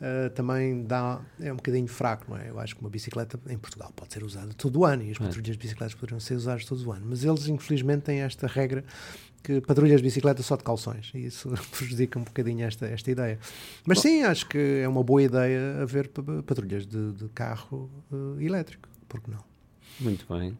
[0.00, 2.50] uh, também dá, é um bocadinho fraco, não é?
[2.50, 5.16] Eu acho que uma bicicleta em Portugal pode ser usada todo o ano e as
[5.16, 5.20] é.
[5.20, 8.84] patrulhas de bicicletas poderiam ser usadas todo o ano, mas eles infelizmente têm esta regra
[9.42, 13.38] que patrulhas de bicicleta só de calções e isso prejudica um bocadinho esta, esta ideia.
[13.86, 14.02] Mas Bom.
[14.02, 16.08] sim, acho que é uma boa ideia haver
[16.46, 19.42] patrulhas de, de carro uh, elétrico, porque não?
[20.00, 20.56] Muito bem.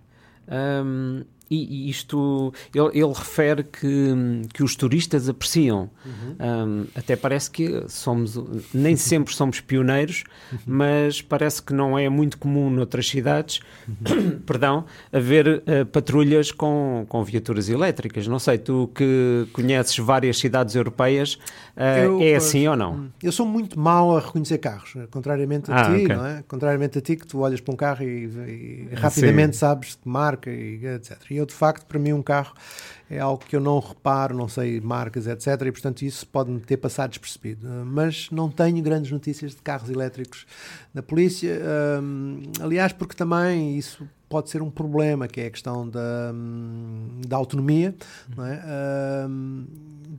[0.49, 5.91] Um, e, isto, ele, ele, refere que, que os turistas apreciam.
[6.05, 6.37] Uhum.
[6.41, 8.39] Um, até parece que somos,
[8.73, 10.59] nem sempre somos pioneiros, uhum.
[10.67, 14.39] mas parece que não é muito comum noutras cidades, uhum.
[14.45, 18.27] perdão, haver uh, patrulhas com, com viaturas elétricas.
[18.27, 21.35] Não sei, tu que conheces várias cidades europeias,
[21.77, 22.95] uh, eu, é assim ou não?
[22.95, 26.17] Hum, eu sou muito mau a reconhecer carros, contrariamente a ah, ti, okay.
[26.17, 26.45] não é?
[26.47, 29.61] Contrariamente a ti, que tu olhas para um carro e, e rapidamente Sim.
[29.61, 31.19] sabes de marca e etc.
[31.39, 32.55] Eu, de facto, para mim, um carro
[33.11, 35.47] é algo que eu não reparo, não sei marcas, etc.
[35.67, 37.67] E, portanto, isso pode-me ter passado despercebido.
[37.87, 40.47] Mas não tenho grandes notícias de carros elétricos
[40.93, 41.59] da polícia.
[42.03, 46.33] Um, aliás, porque também isso pode ser um problema, que é a questão da,
[47.27, 47.95] da autonomia,
[48.37, 48.63] não é?
[49.29, 49.67] Um,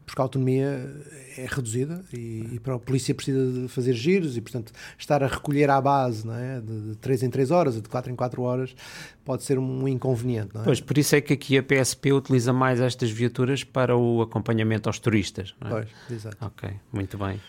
[0.06, 0.92] porque a autonomia
[1.38, 5.28] é reduzida e, e, para a polícia precisa de fazer giros e, portanto, estar a
[5.28, 6.60] recolher à base não é?
[6.60, 8.76] de, de 3 em 3 horas, de 4 em 4 horas,
[9.24, 10.58] pode ser um inconveniente.
[10.58, 10.64] É?
[10.64, 14.90] Pois, por isso é que aqui a PSP utiliza mais estas viaturas para o acompanhamento
[14.90, 15.54] aos turistas.
[15.62, 15.72] Não é?
[15.72, 16.38] Pois, exato.
[16.42, 17.40] Ok, muito bem.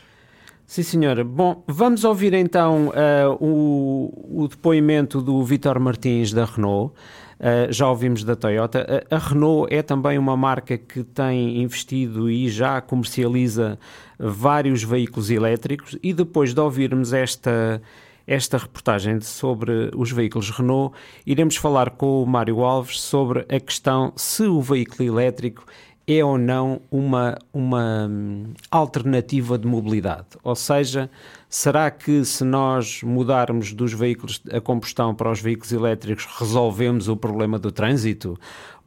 [0.71, 1.25] Sim, senhora.
[1.25, 6.95] Bom, vamos ouvir então uh, o, o, depoimento do Vitor Martins da Renault.
[7.41, 9.05] Uh, já ouvimos da Toyota.
[9.11, 13.81] A, a, Renault é também uma marca que tem investido e já comercializa
[14.16, 15.99] vários veículos elétricos.
[16.01, 17.83] E depois de ouvirmos esta,
[18.25, 20.97] esta reportagem sobre os veículos Renault,
[21.27, 25.64] iremos falar com o Mário Alves sobre a questão se o veículo elétrico
[26.12, 30.26] é ou não uma, uma hum, alternativa de mobilidade.
[30.42, 31.11] Ou seja,
[31.48, 37.16] será que se nós mudarmos dos veículos a combustão para os veículos elétricos resolvemos o
[37.16, 38.38] problema do trânsito?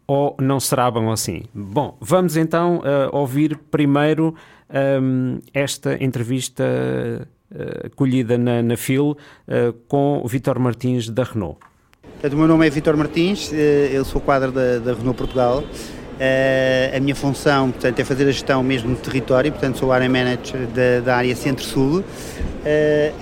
[0.05, 1.43] Ou não será bom assim?
[1.53, 4.35] Bom, vamos então uh, ouvir primeiro
[5.01, 6.63] um, esta entrevista
[7.51, 11.57] uh, colhida na, na FIL uh, com Vitor Martins da Renault.
[12.23, 15.61] O meu nome é Vitor Martins, eu sou quadro da, da Renault Portugal.
[16.23, 20.07] Uh, a minha função portanto, é fazer a gestão mesmo do território, portanto sou área
[20.07, 21.99] manager da, da área Centro-Sul.
[21.99, 22.03] Uh,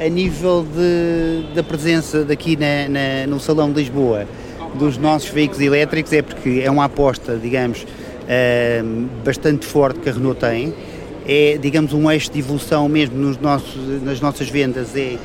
[0.06, 4.28] a nível de, da presença daqui na, na, no Salão de Lisboa
[4.76, 10.14] dos nossos veículos elétricos é porque é uma aposta, digamos, uh, bastante forte que a
[10.14, 10.72] Renault tem.
[11.26, 15.18] É, digamos, um eixo de evolução mesmo nos nossos, nas nossas vendas é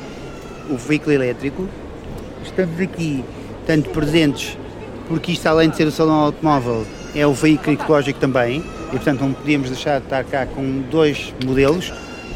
[0.70, 1.68] o veículo elétrico.
[2.42, 3.22] Estamos aqui,
[3.66, 4.56] tanto presentes,
[5.08, 6.86] porque isto além de ser o Salão Automóvel,
[7.16, 11.32] é o veículo ecológico também, e portanto não podíamos deixar de estar cá com dois
[11.44, 11.92] modelos,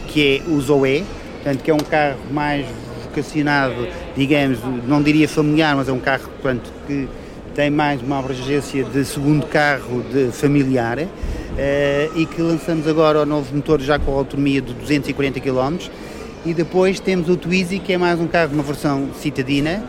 [0.09, 1.05] que é o Zoe,
[1.35, 2.67] portanto, que é um carro mais
[3.05, 4.59] vocacionado, digamos,
[4.89, 7.07] não diria familiar, mas é um carro portanto, que
[7.55, 11.09] tem mais uma abrangência de segundo carro de familiar uh,
[12.19, 15.77] e que lançamos agora o novo motor já com autonomia de 240 km
[16.47, 19.85] e depois temos o Twizy que é mais um carro, uma versão citadina,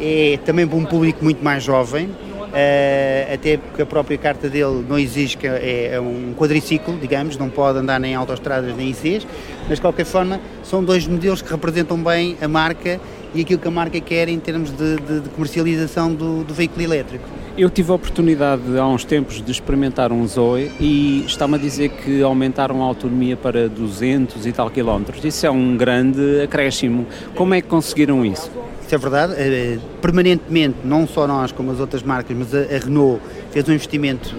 [0.00, 2.10] é também para um público muito mais jovem,
[2.52, 7.38] Uh, até porque a própria carta dele não exige que é, é, um quadriciclo, digamos,
[7.38, 9.26] não pode andar nem em autoestradas nem ICs,
[9.66, 13.00] mas de qualquer forma são dois modelos que representam bem a marca
[13.34, 16.82] e aquilo que a marca quer em termos de, de, de comercialização do, do, veículo
[16.82, 17.24] elétrico.
[17.56, 21.88] Eu tive a oportunidade há uns tempos de experimentar um Zoe e está-me a dizer
[21.88, 25.24] que aumentaram a autonomia para 200 e tal quilómetros.
[25.24, 27.06] Isso é um grande acréscimo.
[27.34, 28.50] Como é que conseguiram isso?
[28.92, 29.34] Isso é verdade.
[29.38, 34.36] Eh, permanentemente, não só nós como as outras marcas, mas a Renault fez um investimento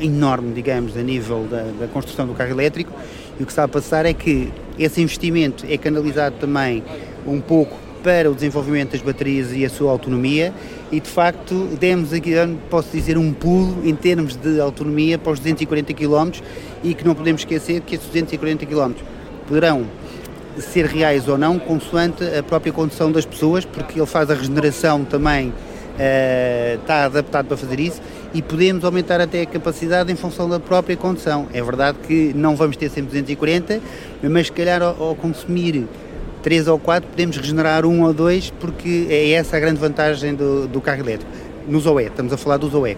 [0.00, 2.92] enorme, digamos, a nível da, da construção do carro elétrico.
[3.40, 6.84] E o que está a passar é que esse investimento é canalizado também
[7.26, 10.54] um pouco para o desenvolvimento das baterias e a sua autonomia
[10.92, 12.34] e de facto demos aqui,
[12.70, 16.40] posso dizer, um pulo em termos de autonomia para os 240 km
[16.84, 18.92] e que não podemos esquecer que esses 240 km
[19.48, 19.86] poderão
[20.60, 25.04] ser reais ou não, consoante a própria condição das pessoas, porque ele faz a regeneração
[25.04, 28.00] também, uh, está adaptado para fazer isso,
[28.32, 31.46] e podemos aumentar até a capacidade em função da própria condição.
[31.52, 33.80] É verdade que não vamos ter sempre 240,
[34.22, 35.86] mas se calhar ao, ao consumir
[36.42, 40.66] 3 ou 4 podemos regenerar um ou dois, porque é essa a grande vantagem do,
[40.68, 41.30] do carro elétrico.
[41.66, 42.96] No Zoe, estamos a falar do Zoe.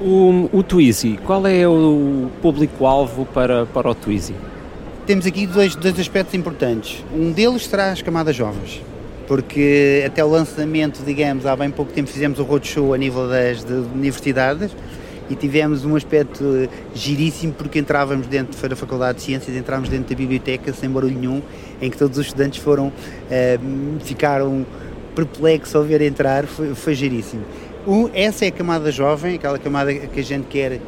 [0.00, 4.34] O, o Twizy, qual é o público-alvo para, para o Twizy?
[5.06, 7.04] Temos aqui dois, dois aspectos importantes.
[7.14, 8.80] Um deles será as camadas jovens,
[9.26, 13.64] porque até o lançamento, digamos, há bem pouco tempo fizemos o roadshow a nível das
[13.94, 14.70] universidades
[15.28, 20.14] e tivemos um aspecto giríssimo porque entrávamos dentro da Faculdade de Ciências, entrávamos dentro da
[20.14, 21.42] biblioteca sem barulho nenhum,
[21.80, 24.66] em que todos os estudantes foram, uh, ficaram
[25.14, 27.42] perplexos ao ver entrar, foi, foi giríssimo.
[27.86, 30.80] Um, essa é a camada jovem, aquela camada que a gente quer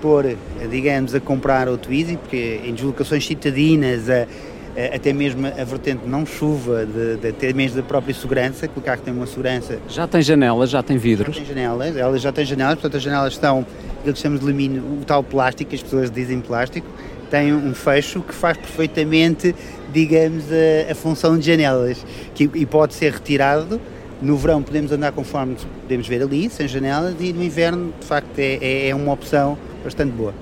[0.00, 0.36] pôr,
[0.70, 6.06] digamos, a comprar o Twizy, porque em deslocações citadinas, a, a, até mesmo a vertente
[6.06, 9.78] não chuva, de, de, até mesmo da própria segurança, que o carro tem uma segurança.
[9.88, 11.36] Já tem janelas, já tem vidros?
[11.36, 13.66] Já tem janelas, elas já têm janelas, portanto as janelas estão,
[14.00, 16.86] aquilo que chamamos de alumínio, o tal plástico, as pessoas dizem plástico,
[17.30, 19.54] tem um fecho que faz perfeitamente,
[19.92, 23.80] digamos, a, a função de janelas, que, e pode ser retirado
[24.20, 28.38] no verão podemos andar conforme podemos ver ali, sem janelas, e no inverno, de facto,
[28.38, 30.34] é, é, é uma opção bastante boa.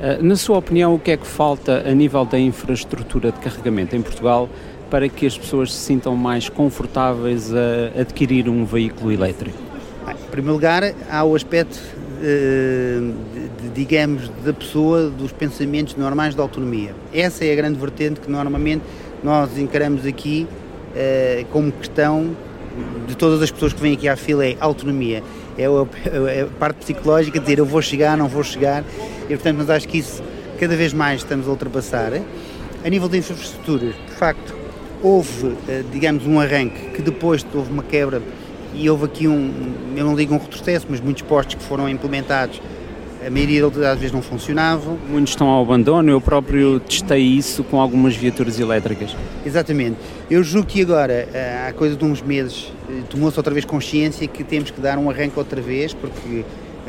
[0.00, 3.96] Eh, na sua opinião, o que é que falta a nível da infraestrutura de carregamento
[3.96, 4.48] em Portugal
[4.90, 9.56] para que as pessoas se sintam mais confortáveis a adquirir um veículo elétrico?
[10.08, 11.80] Em primeiro lugar, há o aspecto,
[12.22, 13.00] eh,
[13.74, 16.94] digamos, da pessoa, dos pensamentos normais da autonomia.
[17.12, 18.82] Essa é a grande vertente que normalmente
[19.24, 20.46] nós encaramos aqui
[20.94, 22.36] eh, como questão
[23.06, 25.22] de todas as pessoas que vêm aqui à fila é autonomia
[25.58, 28.84] é a, é a parte psicológica dizer eu vou chegar, não vou chegar,
[29.24, 30.22] e portanto, mas acho que isso
[30.58, 32.12] cada vez mais estamos a ultrapassar.
[32.84, 34.54] A nível de infraestruturas, de facto,
[35.02, 38.22] houve, eh, digamos, um arranque que depois houve uma quebra
[38.74, 39.50] e houve aqui um,
[39.96, 42.60] eu não digo um retrocesso, mas muitos postos que foram implementados
[43.26, 44.96] a maioria deles às vezes não funcionavam.
[45.08, 49.16] Muitos estão ao abandono, eu próprio testei isso com algumas viaturas elétricas.
[49.44, 49.96] Exatamente.
[50.30, 51.28] Eu julgo que agora,
[51.68, 52.72] há coisa de uns meses,
[53.10, 56.44] tomou-se outra vez consciência que temos que dar um arranque outra vez, porque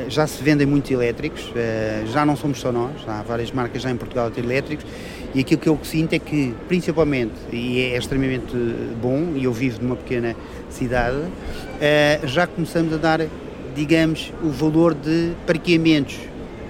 [0.09, 1.51] já se vendem muito elétricos,
[2.11, 4.85] já não somos só nós, há várias marcas já em Portugal a ter elétricos,
[5.33, 8.55] e aquilo que eu sinto é que, principalmente, e é extremamente
[9.01, 10.35] bom, e eu vivo numa pequena
[10.69, 11.17] cidade,
[12.25, 13.21] já começamos a dar,
[13.75, 16.19] digamos, o valor de parqueamentos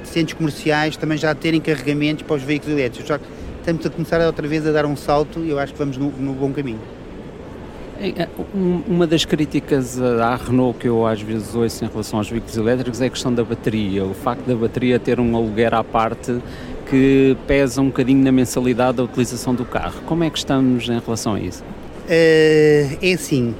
[0.07, 3.07] centros comerciais também já terem carregamentos para os veículos elétricos.
[3.07, 3.19] Já
[3.59, 6.11] estamos a começar outra vez a dar um salto e eu acho que vamos no,
[6.11, 6.79] no bom caminho.
[7.99, 12.55] É, uma das críticas à Renault que eu às vezes ouço em relação aos veículos
[12.55, 14.05] elétricos é a questão da bateria.
[14.05, 16.37] O facto da bateria ter um aluguer à parte
[16.89, 19.99] que pesa um bocadinho na mensalidade da utilização do carro.
[20.05, 21.63] Como é que estamos em relação a isso?
[21.63, 23.55] Uh, é assim,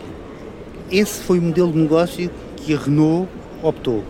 [0.91, 3.28] esse foi o modelo de negócio que a Renault
[3.62, 4.04] optou,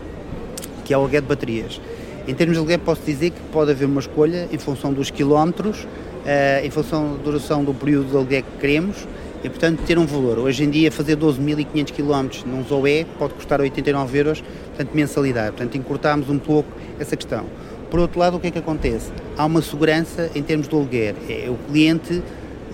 [0.84, 1.80] que é o aluguer de baterias.
[2.28, 5.84] Em termos de aluguer posso dizer que pode haver uma escolha em função dos quilómetros,
[5.84, 9.08] uh, em função da duração do período de aluguer que queremos,
[9.42, 10.38] e portanto ter um valor.
[10.38, 15.56] Hoje em dia fazer 12.500 km num Zoe pode custar 89 euros, portanto mensalidade.
[15.56, 16.70] Portanto encurtámos um pouco
[17.00, 17.46] essa questão.
[17.90, 19.10] Por outro lado, o que é que acontece?
[19.34, 21.14] Há uma segurança em termos de aluguer.
[21.30, 22.22] É o cliente,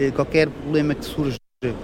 [0.01, 1.37] eh, qualquer problema que surja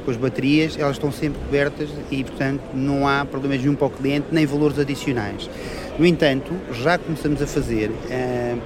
[0.05, 3.91] com as baterias, elas estão sempre cobertas e, portanto, não há problemas nenhum para o
[3.91, 5.49] cliente, nem valores adicionais.
[6.01, 8.57] No entanto, já começamos a fazer, eh,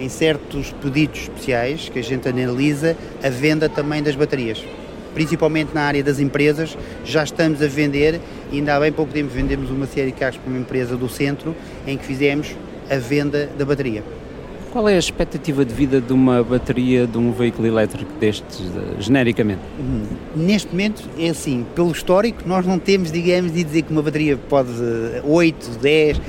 [0.00, 4.60] em certos pedidos especiais que a gente analisa, a venda também das baterias
[5.12, 8.20] principalmente na área das empresas, já estamos a vender,
[8.52, 11.08] e ainda há bem pouco tempo vendemos uma série de carros para uma empresa do
[11.08, 12.54] centro, em que fizemos
[12.88, 14.04] a venda da bateria.
[14.70, 18.62] Qual é a expectativa de vida de uma bateria de um veículo elétrico destes,
[19.00, 19.62] genericamente?
[19.80, 20.04] Hum,
[20.36, 24.36] neste momento, é assim, pelo histórico, nós não temos, digamos, de dizer que uma bateria
[24.36, 24.70] pode
[25.24, 26.20] 8, 10.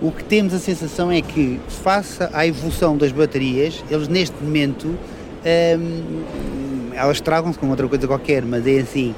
[0.00, 4.88] O que temos a sensação é que, face à evolução das baterias, eles neste momento
[4.88, 9.14] hum, elas tragam-se com outra coisa qualquer, mas é assim,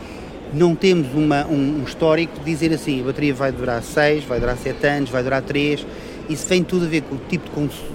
[0.52, 4.56] não temos uma, um, histórico de dizer assim, a bateria vai durar 6, vai durar
[4.56, 5.86] 7 anos, vai durar 3,
[6.28, 7.48] isso tem tudo a ver com o tipo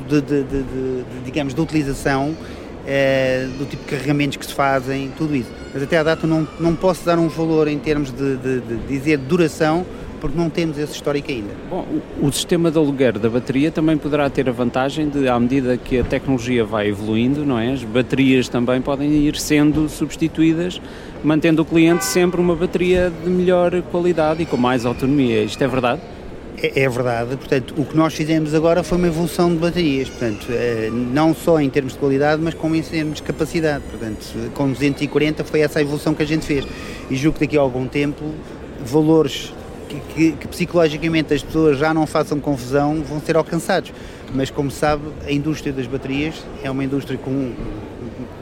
[0.08, 2.36] de, de, de, de digamos, de utilização,
[2.86, 5.50] é, do tipo de carregamentos que se fazem, tudo isso.
[5.74, 9.86] Mas até à data não, não posso dar um valor em termos de dizer duração,
[10.24, 11.50] porque não temos esse histórico ainda.
[11.70, 11.86] Bom,
[12.22, 15.76] o, o, sistema de aluguer da bateria também poderá ter a vantagem de, à medida
[15.76, 17.74] que a tecnologia vai evoluindo, não é?
[17.74, 20.80] As baterias também podem ir sendo substituídas,
[21.22, 25.44] mantendo o cliente sempre uma bateria de melhor qualidade e com mais autonomia.
[25.44, 26.00] Isto é verdade?
[26.58, 30.48] É, é verdade, portanto, o que nós fizemos agora foi uma evolução de baterias, portanto,
[30.52, 34.72] eh, não só em termos de qualidade, mas como em termos de capacidade, portanto, com
[34.72, 36.66] 240 foi essa a evolução que a gente fez
[37.12, 38.24] e julgo que daqui a algum tempo
[38.86, 39.52] valores
[39.94, 43.92] que, que, que, psicologicamente as pessoas já não façam confusão vão ser alcançados.
[44.34, 47.54] Mas como sabe, a indústria das baterias é uma indústria com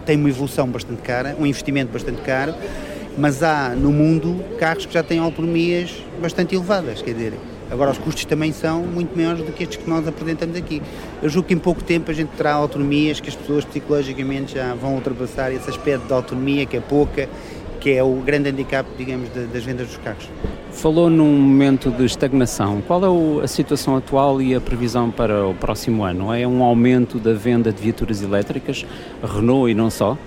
[0.06, 2.56] tem uma evolução bastante cara, um investimento bastante caro,
[3.18, 7.34] mas há no mundo carros que já têm autonomias bastante elevadas, quer dizer,
[7.70, 10.82] agora os custos também são muito maiores do que estes que nós apresentamos aqui.
[11.22, 14.74] Eu julgo que em pouco tempo a gente terá autonomias que as pessoas psicologicamente já
[14.74, 17.30] vão ultrapassar esse aspecto de autonomia que é pouca,
[17.80, 20.28] que é o grande handicap, digamos, das vendas dos carros.
[20.72, 22.82] Falou num momento de estagnação.
[22.82, 23.02] Qual
[23.42, 26.34] é a situação atual e a previsão para o próximo ano?
[26.34, 28.86] É um aumento da venda de viaturas elétricas,
[29.22, 30.18] Renault e não só?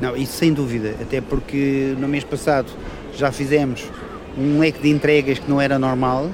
[0.00, 2.68] Não, isso sem dúvida, até porque no mês passado
[3.14, 3.84] já fizemos
[4.38, 6.30] um leque de entregas que não era normal.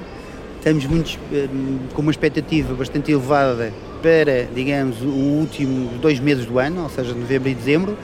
[0.57, 1.47] Estamos eh,
[1.93, 7.13] com uma expectativa bastante elevada para, digamos, o último dois meses do ano, ou seja,
[7.13, 7.97] novembro e dezembro.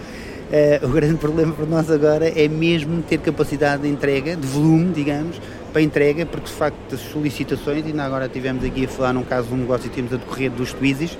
[0.51, 4.91] Uh, o grande problema para nós agora é mesmo ter capacidade de entrega, de volume,
[4.91, 5.39] digamos,
[5.71, 9.47] para entrega, porque de facto as solicitações, ainda agora tivemos aqui a falar num caso
[9.47, 11.17] de um negócio que temos a decorrer dos Twizzys,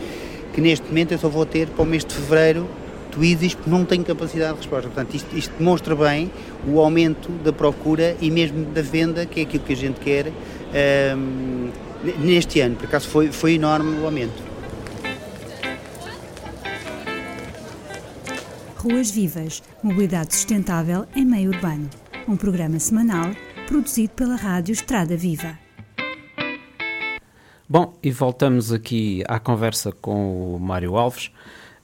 [0.52, 2.68] que neste momento eu só vou ter para o mês de fevereiro
[3.10, 4.90] Twizzys porque não tenho capacidade de resposta.
[4.90, 6.30] Portanto, isto, isto, demonstra bem
[6.68, 10.28] o aumento da procura e mesmo da venda, que é aquilo que a gente quer
[10.74, 11.70] ehm,
[12.20, 12.76] neste ano.
[12.76, 14.51] Por acaso foi, foi enorme o aumento.
[18.82, 21.88] Ruas Vivas, Mobilidade Sustentável em Meio Urbano.
[22.28, 23.30] Um programa semanal
[23.68, 25.56] produzido pela Rádio Estrada Viva.
[27.70, 31.32] Bom, e voltamos aqui à conversa com o Mário Alves.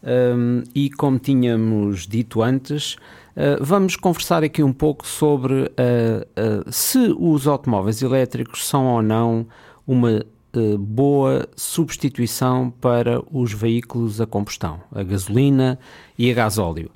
[0.03, 6.71] Um, e como tínhamos dito antes, uh, vamos conversar aqui um pouco sobre uh, uh,
[6.71, 9.45] se os automóveis elétricos são ou não
[9.85, 10.25] uma
[10.77, 15.77] boa substituição para os veículos a combustão, a gasolina
[16.17, 16.91] e a gasóleo.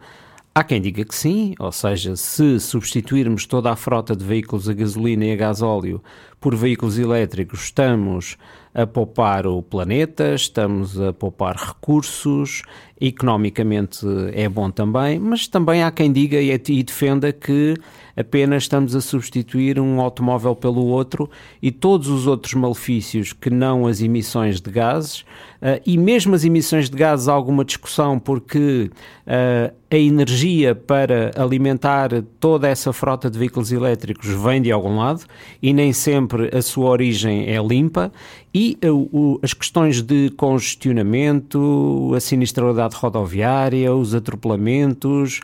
[0.53, 4.73] Há quem diga que sim, ou seja, se substituirmos toda a frota de veículos a
[4.73, 6.03] gasolina e a gasóleo
[6.41, 8.37] por veículos elétricos, estamos
[8.73, 12.63] a poupar o planeta, estamos a poupar recursos,
[13.01, 17.75] economicamente é bom também, mas também há quem diga e defenda que
[18.15, 21.29] apenas estamos a substituir um automóvel pelo outro
[21.61, 26.43] e todos os outros malefícios que não as emissões de gases, uh, e mesmo as
[26.43, 28.91] emissões de gases há alguma discussão porque
[29.25, 35.25] uh, a energia para alimentar toda essa frota de veículos elétricos vem de algum lado
[35.61, 38.11] e nem sempre a sua origem é limpa
[38.53, 45.39] e uh, as questões de congestionamento, a sinistralidade rodoviária, os atropelamentos,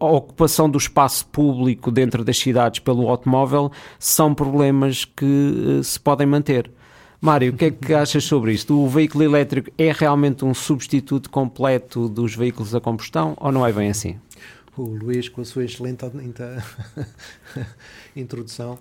[0.00, 5.98] a ocupação do espaço público dentro das cidades pelo automóvel são problemas que uh, se
[5.98, 6.70] podem manter.
[7.20, 8.78] Mário, o que é que achas sobre isto?
[8.78, 13.72] O veículo elétrico é realmente um substituto completo dos veículos a combustão ou não é
[13.72, 14.18] bem assim?
[14.76, 16.04] O Luís, com a sua excelente
[18.16, 18.78] introdução.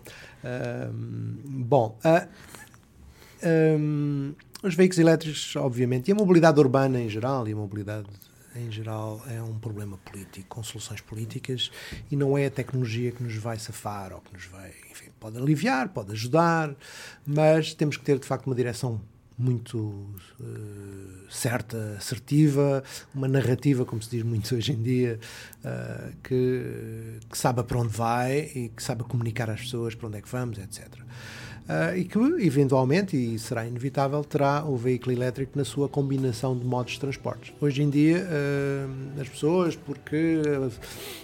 [1.46, 2.28] bom, uh,
[3.44, 8.08] um, os veículos elétricos, obviamente, e a mobilidade urbana em geral, e a mobilidade
[8.56, 11.72] em geral é um problema político, com soluções políticas,
[12.10, 15.38] e não é a tecnologia que nos vai safar ou que nos vai, enfim, pode
[15.38, 16.76] aliviar, pode ajudar,
[17.26, 19.02] mas temos que ter de facto uma direção
[19.38, 19.78] muito
[20.40, 22.84] uh, certa, assertiva,
[23.16, 25.20] uma narrativa, como se diz muito hoje em dia,
[25.66, 30.22] uh, que, que para onde vai e que sabe comunicar às pessoas para onde é
[30.22, 31.02] que vamos, etc
[31.68, 36.66] uh, e que, eventualmente, e será inevitável, terá o veículo elétrico na sua combinação de
[36.66, 37.54] modos de transportes.
[37.60, 40.42] Hoje em dia, uh, as pessoas, porque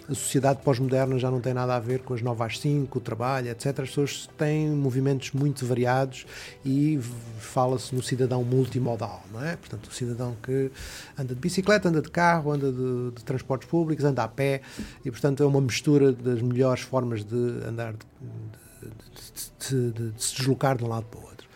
[0.09, 3.49] a, sociedade pós-moderna já não tem nada a ver com as novas 5, o trabalho,
[3.49, 6.25] etc., as pessoas têm movimentos muito variados
[6.65, 6.99] e
[7.39, 9.55] fala-se no cidadão multimodal, não é?
[9.57, 10.71] Portanto, o cidadão que
[11.17, 14.61] anda de bicicleta, anda de carro, anda de, de transportes públicos, anda a pé
[15.03, 17.35] e, portanto, é uma mistura das melhores formas de
[17.67, 21.47] andar de, de, de, de, se deslocar de um lado para o outro.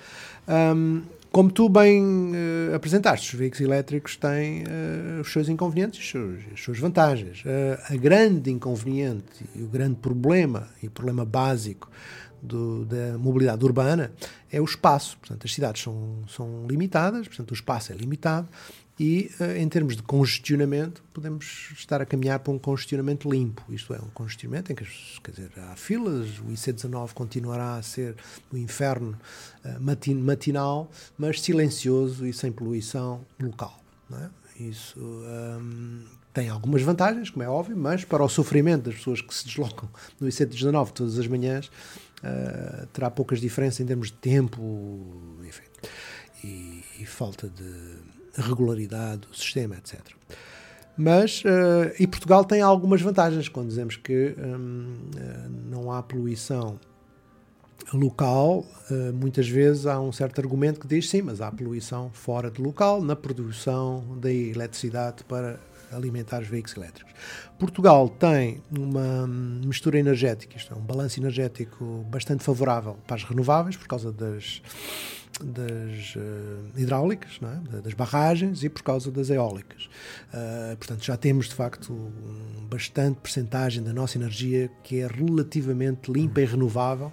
[0.47, 6.53] Um, como tu bem uh, apresentaste, os veículos elétricos têm uh, os seus inconvenientes e
[6.53, 7.41] as suas vantagens.
[7.45, 11.89] Uh, a grande inconveniente e o grande problema, e o problema básico
[12.41, 14.11] do, da mobilidade urbana
[14.51, 15.17] é o espaço.
[15.19, 18.49] Portanto, as cidades são, são limitadas, portanto, o espaço é limitado
[18.99, 23.93] e uh, em termos de congestionamento podemos estar a caminhar para um congestionamento limpo, isto
[23.93, 24.85] é, um congestionamento em que
[25.23, 28.15] quer dizer, há filas, o IC19 continuará a ser
[28.51, 29.17] o inferno
[29.65, 33.79] uh, matin matinal, mas silencioso e sem poluição local.
[34.13, 34.29] É?
[34.63, 39.33] Isso um, tem algumas vantagens, como é óbvio, mas para o sofrimento das pessoas que
[39.33, 39.89] se deslocam
[40.19, 45.63] no IC19 todas as manhãs, uh, terá poucas diferenças em termos de tempo, enfim,
[46.43, 49.99] e, e falta de regularidade do sistema, etc.
[50.97, 56.79] Mas, uh, e Portugal tem algumas vantagens quando dizemos que um, eh, não há poluição
[57.93, 62.51] local, uh, muitas vezes há um certo argumento que diz sim, mas há poluição fora
[62.51, 65.59] de local na produção da eletricidade para
[65.91, 67.13] alimentar os veículos elétricos.
[67.57, 73.75] Portugal tem uma mistura energética, isto é, um balanço energético bastante favorável para as renováveis,
[73.75, 74.61] por causa das,
[75.39, 77.81] das uh, hidráulicas, é?
[77.81, 79.89] das barragens e por causa das eólicas.
[80.33, 86.11] Uh, portanto, já temos de facto um bastante percentagem da nossa energia que é relativamente
[86.11, 87.11] limpa e renovável.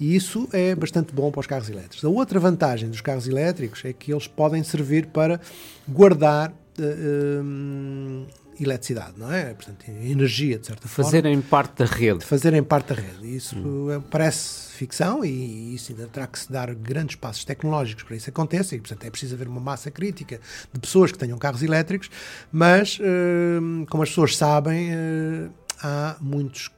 [0.00, 2.04] E isso é bastante bom para os carros elétricos.
[2.04, 5.40] A outra vantagem dos carros elétricos é que eles podem servir para
[5.88, 8.26] guardar uh,
[8.60, 9.54] eletricidade, não é?
[9.54, 11.10] Portanto, energia, de certa forma.
[11.10, 12.24] Fazerem parte da rede.
[12.24, 13.36] Fazerem parte da rede.
[13.36, 14.02] Isso hum.
[14.10, 18.76] parece ficção e isso ainda terá que se dar grandes passos tecnológicos para isso aconteça
[18.76, 20.40] e, portanto, é preciso haver uma massa crítica
[20.72, 22.08] de pessoas que tenham carros elétricos,
[22.52, 25.50] mas, uh, como as pessoas sabem, uh,
[25.82, 26.70] há muitos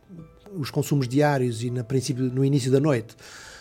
[0.56, 3.14] os consumos diários e, no princípio, no início da noite,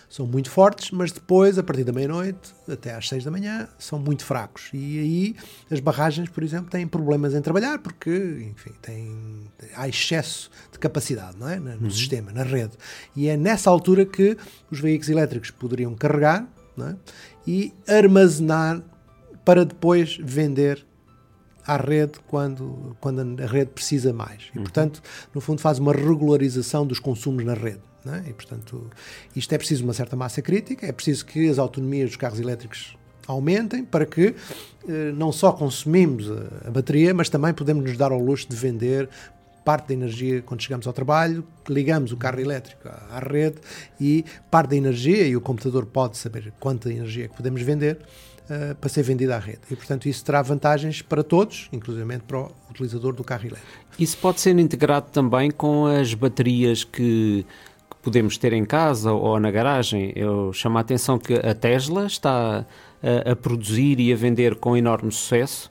[0.10, 4.00] são muito fortes, mas depois, a partir da meia-noite até às seis da manhã, são
[4.00, 4.70] muito fracos.
[4.74, 5.36] E aí
[5.70, 11.38] as barragens, por exemplo, têm problemas em trabalhar porque, enfim, tem, há excesso de capacidade
[11.38, 11.60] não é?
[11.60, 11.90] no uhum.
[11.92, 12.72] sistema, na rede.
[13.16, 14.36] E é nessa altura que
[14.72, 16.48] os veículos elétricos poderiam carregar
[16.80, 16.96] é?
[17.46, 18.82] e armazenar
[19.46, 20.84] para depois vender
[21.68, 24.50] à rede quando, quando a rede precisa mais.
[24.56, 24.64] E, uhum.
[24.64, 25.04] portanto,
[25.36, 27.89] no fundo, faz uma regularização dos consumos na rede.
[28.06, 28.30] É?
[28.30, 28.90] E, portanto,
[29.36, 32.96] isto é preciso uma certa massa crítica, é preciso que as autonomias dos carros elétricos
[33.28, 34.34] aumentem para que
[34.88, 38.56] eh, não só consumimos a, a, bateria, mas também podemos nos dar ao luxo de
[38.56, 39.10] vender
[39.64, 43.58] parte da energia quando chegamos ao trabalho, ligamos o carro elétrico à, rede
[44.00, 48.00] e parte da energia, e o computador pode saber quanta energia que podemos vender,
[48.50, 49.60] uh, para ser vendida à rede.
[49.70, 53.68] E, portanto, isso terá vantagens para todos, inclusive para o utilizador do carro elétrico.
[54.00, 57.46] Isso pode ser integrado também com as baterias que
[58.10, 60.12] podemos ter em casa ou na garagem.
[60.16, 62.66] Eu chamo a atenção que a Tesla está
[63.04, 65.70] a, a produzir e a vender com enorme sucesso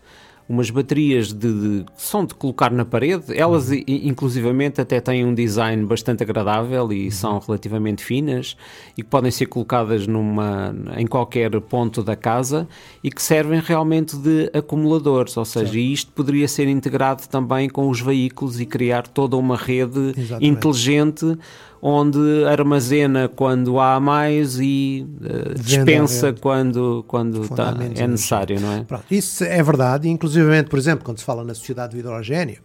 [0.48, 3.36] umas baterias de, de, são de colocar na parede.
[3.36, 3.82] Elas, uhum.
[3.86, 7.10] inclusivamente, até têm um design bastante agradável e uhum.
[7.10, 8.56] são relativamente finas
[8.96, 12.66] e que podem ser colocadas numa, em qualquer ponto da casa
[13.04, 15.36] e que servem realmente de acumuladores.
[15.36, 15.92] Ou seja, Sim.
[15.92, 20.46] isto poderia ser integrado também com os veículos e criar toda uma rede Exatamente.
[20.46, 21.38] inteligente
[21.80, 28.84] onde armazena quando há mais e uh, dispensa quando, quando tá, é necessário, não é?
[28.84, 32.58] Pronto, isso é verdade, inclusive, por exemplo, quando se fala na sociedade do hidrogênio,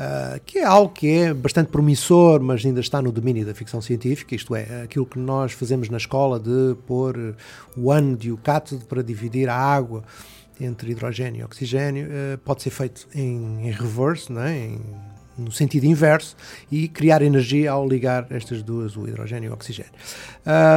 [0.00, 3.82] Uh, que é algo que é bastante promissor, mas ainda está no domínio da ficção
[3.82, 7.36] científica, isto é, aquilo que nós fazemos na escola de pôr
[7.76, 10.02] o ânodo e o cátodo para dividir a água
[10.58, 14.56] entre hidrogênio e oxigênio, uh, pode ser feito em, em reverse, não é?
[14.56, 14.80] em
[15.40, 16.36] no sentido inverso
[16.70, 19.92] e criar energia ao ligar estas duas, o hidrogênio e o oxigênio.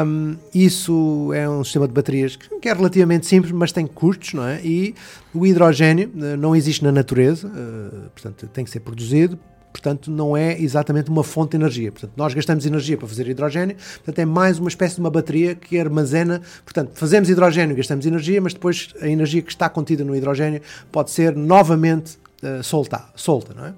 [0.06, 4.46] Um, isso é um sistema de baterias que é relativamente simples, mas tem custos, não
[4.48, 4.62] é?
[4.64, 4.96] E
[5.34, 9.38] o hidrogênio uh, não existe na natureza, uh, portanto, tem que ser produzido.
[9.72, 11.92] Portanto, não é exatamente uma fonte de energia.
[11.92, 15.56] Portanto, nós gastamos energia para fazer hidrogênio, portanto, é mais uma espécie de uma bateria
[15.56, 16.44] que armazena.
[16.64, 20.62] Portanto, fazemos hidrogênio, gastamos energia, mas depois a energia que está contida no hidrogênio
[20.92, 23.74] pode ser novamente uh, solta, solta, não é?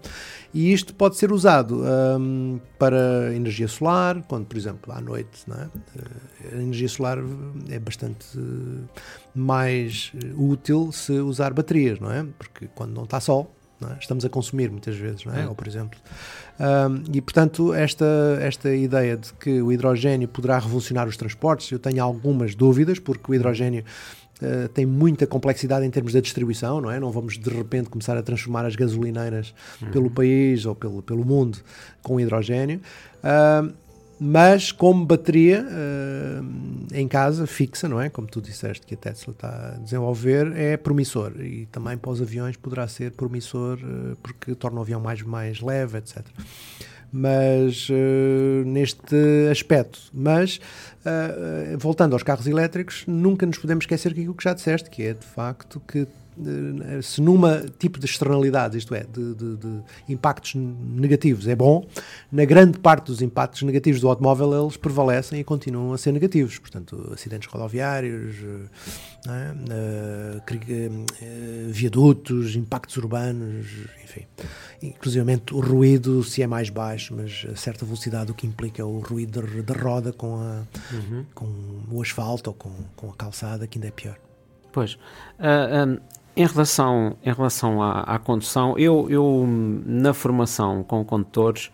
[0.56, 5.68] E isto pode ser usado um, para energia solar, quando, por exemplo, à noite, é?
[6.00, 7.18] Eh, a energia solar
[7.70, 8.26] é bastante
[9.36, 12.26] mais útil se usar baterias, não é?
[12.40, 13.54] Porque quando não está sol,
[13.84, 13.98] é?
[14.00, 15.46] estamos a consumir muitas vezes, não é?
[15.46, 16.00] Ou, por exemplo.
[16.58, 18.06] Um, e, portanto, esta,
[18.40, 23.30] esta ideia de que o hidrogênio poderá revolucionar os transportes, eu tenho algumas dúvidas, porque
[23.30, 23.84] o hidrogênio
[24.46, 27.00] Uh, tem muita complexidade em termos da distribuição, não é?
[27.00, 29.92] Não vamos de repente começar a transformar as gasolineiras uhum.
[29.92, 31.58] pelo país ou pelo, pelo mundo
[32.04, 32.80] com hidrogênio.
[33.24, 33.74] Uh,
[34.20, 36.46] mas como bateria uh,
[36.94, 38.10] em casa, fixa, não é?
[38.10, 41.34] Como tu disseste que a Tesla está a desenvolver, é promissor.
[41.42, 43.80] E também para os aviões poderá ser promissor
[44.22, 46.24] porque torna o avião mais, mais leve, etc
[47.16, 49.16] mas uh, neste
[49.50, 50.00] aspecto.
[50.14, 50.60] Mas
[51.06, 55.04] uh, voltando aos carros elétricos, nunca nos podemos esquecer que aquilo que já disseste, que
[55.04, 56.06] é de facto que
[57.02, 61.86] se numa tipo de externalidades, isto é, de, de, de, impactos negativos é bom,
[62.32, 66.58] na grande parte dos impactos negativos do automóvel eles prevalecem e continuam a ser negativos.
[66.60, 68.36] Portanto, acidentes rodoviários,
[69.28, 69.56] é?
[71.72, 73.68] viadutos, impactos urbanos,
[74.04, 74.26] enfim.
[74.82, 79.00] Inclusive o ruído, se é mais baixo, mas a certa velocidade, o que implica o
[79.00, 80.64] ruído da roda com, a,
[80.94, 81.26] uhum.
[81.34, 81.48] com
[81.92, 84.18] o asfalto ou com, com a calçada, que ainda é pior.
[84.72, 84.94] Pois.
[84.94, 85.00] Uh,
[85.40, 89.46] ah, um, em relação, em relação à, à condução, eu, eu,
[89.86, 91.72] na formação com condutores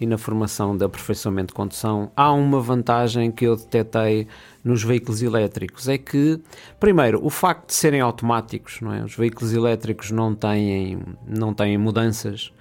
[0.00, 4.26] e na formação de aperfeiçoamento de condução, há uma vantagem que eu detetei
[4.62, 5.88] nos veículos elétricos.
[5.88, 6.40] É que,
[6.78, 9.04] primeiro, o facto de serem automáticos, não é?
[9.04, 12.52] os veículos elétricos não têm, não têm mudanças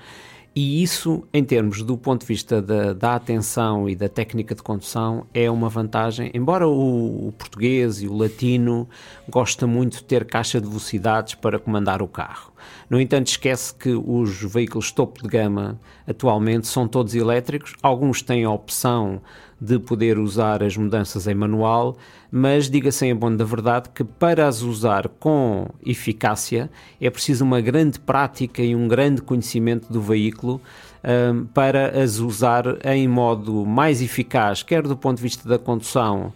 [0.55, 4.61] e isso, em termos do ponto de vista da, da atenção e da técnica de
[4.61, 6.29] condução, é uma vantagem.
[6.31, 8.87] Embora o, o, português e o latino
[9.27, 12.52] gosta muito de ter caixa de velocidades para comandar o carro.
[12.89, 17.73] No entanto, esquece que os veículos topo de gama atualmente são todos elétricos.
[17.81, 19.21] Alguns têm a opção
[19.59, 21.95] de poder usar as mudanças em manual,
[22.29, 27.61] mas diga-se em bom da verdade que para as usar com eficácia é preciso uma
[27.61, 30.59] grande prática e um grande conhecimento do veículo
[31.03, 36.33] um, para as usar em modo mais eficaz, quer do ponto de vista da condução,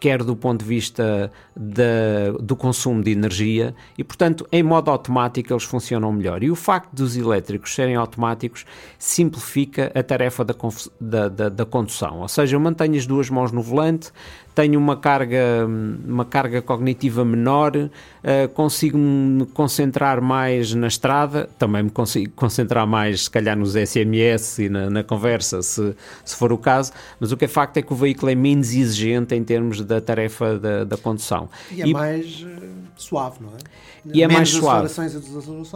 [0.00, 1.30] quer do ponto de vista
[2.40, 6.42] do consumo de energia e, portanto, em modo automático eles funcionam melhor.
[6.42, 8.64] E o facto dos elétricos serem automáticos
[8.98, 10.54] simplifica a tarefa da,
[11.00, 14.10] da, da, da condução, ou seja, eu mantenho as duas mãos no volante,
[14.58, 15.68] tenho uma carga,
[16.04, 22.84] uma carga cognitiva menor, uh, consigo me concentrar mais na estrada, também me consigo concentrar
[22.84, 25.94] mais, se calhar, nos SMS e na, na, conversa, se,
[26.24, 26.90] se for o caso,
[27.20, 30.00] mas o que é facto é que o veículo é menos exigente em termos da
[30.00, 31.48] tarefa da, da condução.
[31.70, 32.60] E é e, mais uh,
[32.96, 33.58] suave, não é?
[34.12, 34.88] E é mais suave.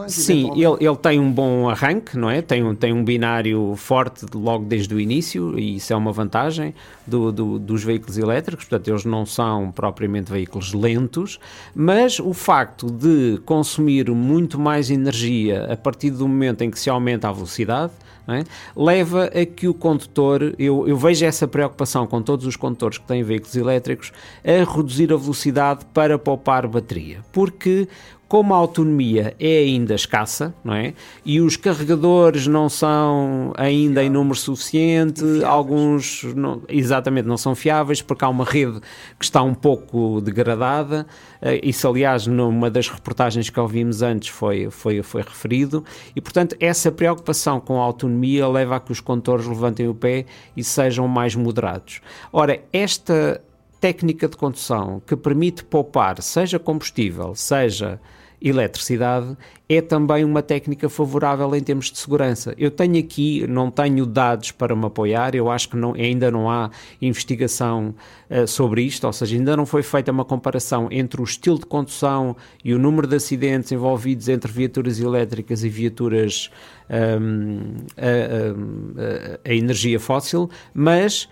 [0.07, 2.41] Sim, ele, ele tem um bom arranque, não é?
[2.41, 6.73] Tem um, tem um binário forte logo desde o início e isso é uma vantagem
[7.05, 11.39] do, do, dos veículos elétricos, portanto, eles não são propriamente veículos lentos,
[11.75, 16.89] mas o facto de consumir muito mais energia a partir do momento em que se
[16.89, 17.91] aumenta a velocidade
[18.27, 18.43] é?
[18.75, 23.05] leva a que o condutor, eu, eu, vejo essa preocupação com todos os condutores que
[23.05, 24.11] têm veículos elétricos,
[24.43, 27.87] a reduzir a velocidade para poupar bateria, porque
[28.33, 30.95] como a autonomia é ainda escassa, não é?
[31.23, 38.01] E os carregadores não são ainda em número suficiente, alguns não, exatamente não são fiáveis
[38.01, 38.81] porque há uma rede
[39.19, 41.05] que está um pouco degradada.
[41.43, 45.85] Uh, isso, aliás, numa das reportagens que ouvimos antes foi, foi, foi referido.
[46.15, 50.25] E, portanto, essa preocupação com a autonomia leva a que os condutores levantem o pé
[50.57, 52.01] e sejam mais moderados.
[52.31, 53.39] Ora, esta
[53.79, 57.99] técnica de condução que permite poupar, seja combustível, seja
[58.43, 59.37] eletricidade,
[59.69, 62.53] é também uma técnica favorável em termos de segurança.
[62.57, 66.51] Eu tenho aqui, não tenho dados para me apoiar, eu acho que não, ainda não
[66.51, 66.69] há
[67.01, 67.95] investigação
[68.29, 71.65] uh, sobre isto, ou seja, ainda não foi feita uma comparação entre o estilo de
[71.65, 76.51] condução e o número de acidentes envolvidos entre viaturas elétricas e viaturas
[76.89, 81.29] um, a, a, a energia fóssil, mas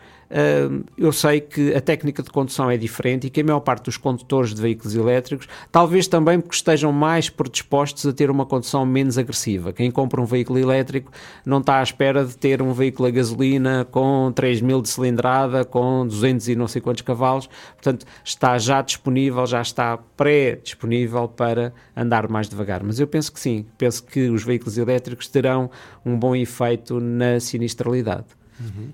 [0.98, 3.98] eu sei que a técnica de condução é diferente e que a maior parte dos
[3.98, 9.18] condutores de veículos elétricos, talvez também porque estejam mais predispostos a ter uma condução menos
[9.18, 9.74] agressiva.
[9.74, 11.12] Quem compra um veículo elétrico
[11.46, 15.66] não está à espera de ter um veículo a gasolina com 3 mil de cilindrada,
[15.66, 21.74] com 200 e não sei quantos cavalos, portanto está já disponível, já está pré-disponível para
[21.96, 22.84] andar mais devagar.
[22.84, 25.70] Mas eu penso que sim, penso que os veículos elétricos terão
[26.06, 28.28] um bom efeito na sinistralidade.
[28.60, 28.90] Uhum.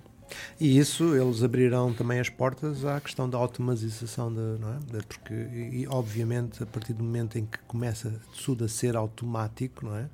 [0.60, 5.02] E isso, eles abrirão também as portas à questão da automatização, de, não é?
[5.08, 8.14] porque, e, obviamente, a partir do momento em que começa
[8.44, 10.10] tudo a ser automático, não é?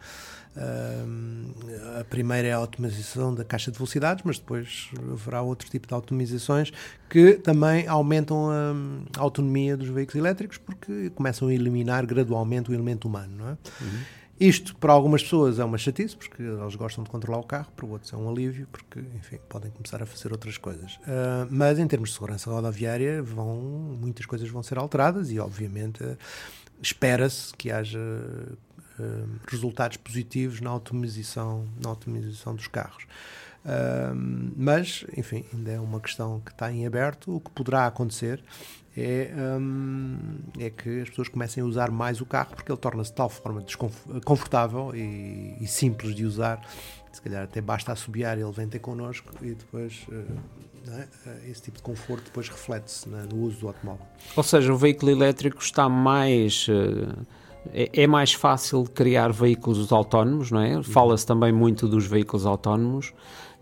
[0.56, 5.88] Uh, a primeira é a automatização da caixa de velocidades, mas depois haverá outro tipo
[5.88, 6.72] de automatizações
[7.10, 12.74] que também aumentam a, a autonomia dos veículos elétricos porque começam a eliminar gradualmente o
[12.74, 13.58] elemento humano, não é?
[13.82, 14.00] Uhum.
[14.40, 17.86] Isto, para algumas pessoas, é uma chatice, porque eles gostam de controlar o carro, para
[17.86, 20.96] outros é um alívio, porque, enfim, podem começar a fazer outras coisas.
[20.96, 26.04] Uh, mas, em termos de segurança rodoviária, vão, muitas coisas vão ser alteradas e, obviamente,
[26.04, 26.18] uh,
[26.82, 33.06] espera-se que haja uh, resultados positivos na automatização, na automatização dos carros.
[34.58, 37.36] mas, enfim, ainda é uma questão que está em aberto.
[37.36, 38.44] O que poderá acontecer
[38.96, 40.18] é, hum,
[40.60, 43.30] é que as pessoas comecem a usar mais o carro porque ele torna-se de tal
[43.30, 43.64] forma
[44.24, 46.62] confortável e, e, simples de usar.
[47.12, 51.50] Se calhar até basta assobiar e ele vem ter connosco e depois uh, é?
[51.50, 54.06] esse tipo de conforto depois reflete-se no uso do automóvel.
[54.36, 56.68] Ou seja, o veículo elétrico está mais.
[56.68, 57.26] Uh,
[57.72, 60.76] é, é, mais fácil criar veículos autónomos, não é?
[60.76, 60.84] Uhum.
[60.84, 63.14] Fala-se também muito dos veículos autónomos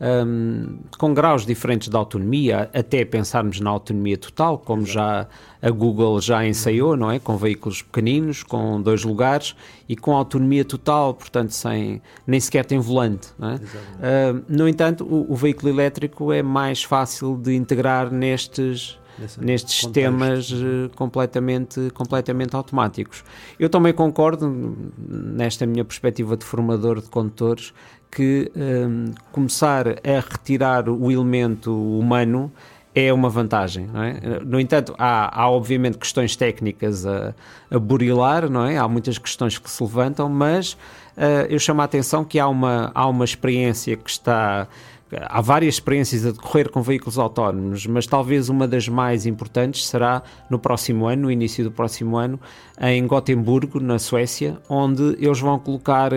[0.02, 5.28] um, com graus diferentes de autonomia, até pensarmos na autonomia total, como já
[5.62, 7.20] a Google já ensaiou, não é?
[7.20, 9.56] Com veículos pequeninos, com dois lugares
[9.88, 13.30] e com autonomia total, portanto, sem nem sequer tem volante.
[13.40, 13.56] É?
[13.56, 19.00] Uh, no entanto, o, o veículo elétrico é mais fácil de integrar nestes
[19.40, 23.24] nestes sistemas uh, completamente, completamente automáticos.
[23.60, 24.76] Eu também concordo,
[25.08, 27.74] nesta minha perspectiva de formador de condutores,
[28.12, 32.52] que um, começar a retirar o elemento humano
[32.94, 33.90] é uma vantagem.
[33.96, 34.44] É?
[34.44, 37.34] No entanto, há, há, obviamente questões técnicas a,
[37.70, 38.78] a burilar, não é?
[38.78, 42.92] há muitas questões que se levantam, mas uh, eu chamo a atenção que há uma,
[42.94, 44.68] há uma experiência que está.
[45.14, 50.24] Há várias experiências a decorrer com veículos autónomos, mas talvez uma das mais importantes será
[50.50, 52.40] no próximo ano, no início do próximo ano,
[52.80, 56.14] em Gotemburgo, na Suécia, onde eles vão colocar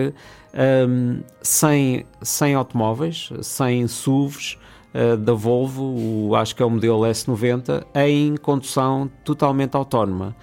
[0.55, 4.57] um, sem, sem automóveis, sem SUVs
[4.93, 10.35] uh, da Volvo, o, acho que é o modelo S90, em condução totalmente autónoma.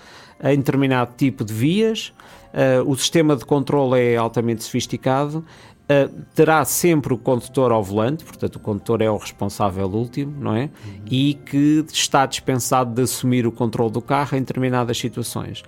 [0.43, 2.13] Em determinado tipo de vias,
[2.53, 5.45] uh, o sistema de controle é altamente sofisticado,
[5.83, 10.55] Uh, terá sempre o condutor ao volante, portanto, o condutor é o responsável último, não
[10.55, 10.63] é?
[10.63, 10.71] Uhum.
[11.11, 15.63] E que está dispensado de assumir o controle do carro em determinadas situações.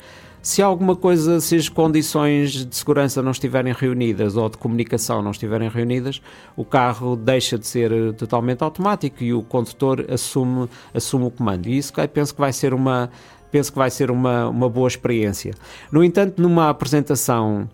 [0.45, 5.31] Se alguma coisa, se as condições de segurança não estiverem reunidas ou de comunicação não
[5.31, 6.21] estiverem reunidas,
[6.55, 11.67] o carro deixa de ser eh, totalmente automático e o condutor assume, assume o comando.
[11.67, 13.09] E isso penso que vai ser uma,
[13.51, 15.55] penso que vai ser uma, uma boa experiência.
[15.91, 17.67] No entanto, numa apresentação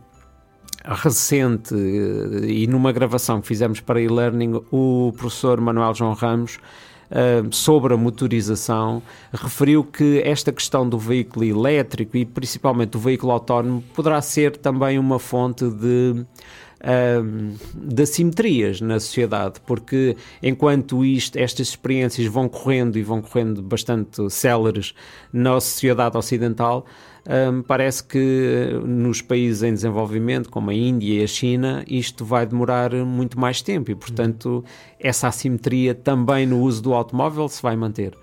[0.84, 6.60] recente eh, e numa gravação que fizemos para e-learning, o professor Manuel João Ramos
[7.50, 9.02] sobre a motorização,
[9.32, 14.98] referiu que esta questão do veículo elétrico e principalmente do veículo autónomo poderá ser também
[14.98, 16.24] uma fonte de.
[16.82, 23.60] Uh, de assimetrias na sociedade, porque enquanto isto, estas experiências vão correndo e vão correndo
[23.60, 24.94] bastante céleres
[25.30, 26.86] na sociedade ocidental,
[27.26, 32.46] um, parece que nos países em desenvolvimento, como a Índia e a China, isto vai
[32.46, 34.64] demorar muito mais tempo e, portanto,
[34.98, 38.16] essa assimetria também no uso do automóvel se vai manter.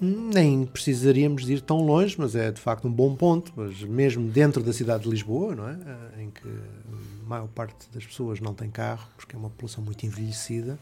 [0.00, 3.52] Nem precisaríamos de ir tão longe, mas é de facto um bom ponto.
[3.56, 5.72] Mas mesmo dentro da cidade de Lisboa, não é?
[5.72, 9.82] Eh, em que a maior parte das pessoas não tem carro, porque é uma população
[9.82, 10.78] muito envelhecida,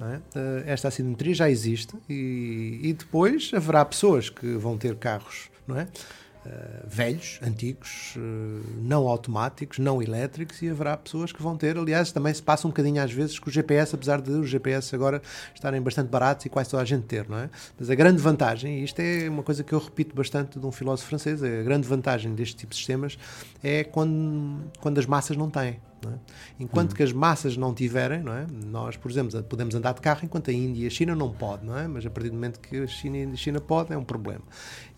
[0.00, 0.18] é?
[0.34, 5.78] Eh, esta assimetria já existe e, e depois haverá pessoas que vão ter carros, não
[5.78, 5.86] é?
[6.46, 8.20] Uh, velhos, antigos, uh,
[8.80, 11.76] não automáticos, não elétricos, e haverá pessoas que vão ter.
[11.76, 14.94] Aliás, também se passa um bocadinho às vezes com o GPS, apesar de os GPS
[14.94, 15.20] agora
[15.52, 17.50] estarem bastante baratos e quase toda a gente ter, não é?
[17.78, 20.70] Mas a grande vantagem, e isto é uma coisa que eu repito bastante de um
[20.70, 23.18] filósofo francês, a grande vantagem deste tipo de sistemas
[23.62, 25.80] é quando, quando as massas não têm.
[26.10, 26.18] É?
[26.60, 26.96] Enquanto uhum.
[26.96, 28.46] que as massas não tiverem, não é?
[28.66, 31.66] nós, por exemplo, podemos andar de carro enquanto a Índia e a China não podem,
[31.66, 31.86] não é?
[31.86, 34.42] mas a partir do momento que a China e a China podem, é um problema.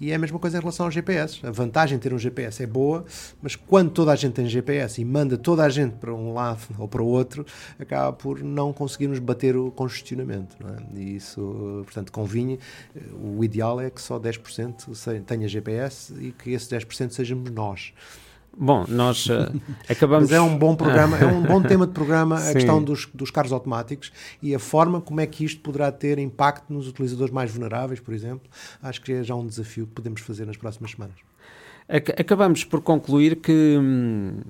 [0.01, 1.45] E é a mesma coisa em relação ao GPS.
[1.45, 3.05] A vantagem de ter um GPS é boa,
[3.43, 6.63] mas quando toda a gente tem GPS e manda toda a gente para um lado
[6.79, 7.45] ou para o outro,
[7.79, 10.57] acaba por não conseguirmos bater o congestionamento.
[10.61, 10.77] Não é?
[10.95, 12.59] E isso, portanto, convinha.
[13.21, 17.93] O ideal é que só 10% tenha GPS e que esse 10% sejamos nós.
[18.57, 19.53] Bom, nós uh,
[19.89, 20.31] acabamos.
[20.31, 23.31] Mas é um bom programa, é um bom tema de programa a questão dos, dos
[23.31, 27.51] carros automáticos e a forma como é que isto poderá ter impacto nos utilizadores mais
[27.51, 28.49] vulneráveis, por exemplo.
[28.83, 31.17] Acho que é já um desafio que podemos fazer nas próximas semanas.
[31.89, 34.41] Acabamos por concluir que, hum,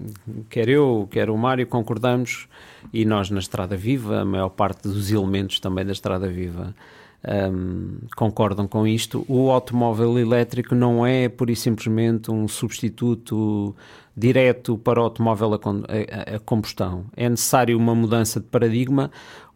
[0.51, 2.49] quer eu, quer o Mário, concordamos,
[2.93, 6.75] e nós na Estrada Viva, a maior parte dos elementos também da Estrada Viva,
[7.27, 9.25] um, concordam com isto.
[9.29, 13.75] O automóvel elétrico não é, por e simplesmente, um substituto
[14.17, 17.05] direto para o automóvel a, a, a combustão.
[17.17, 19.11] É necessário uma mudança de paradigma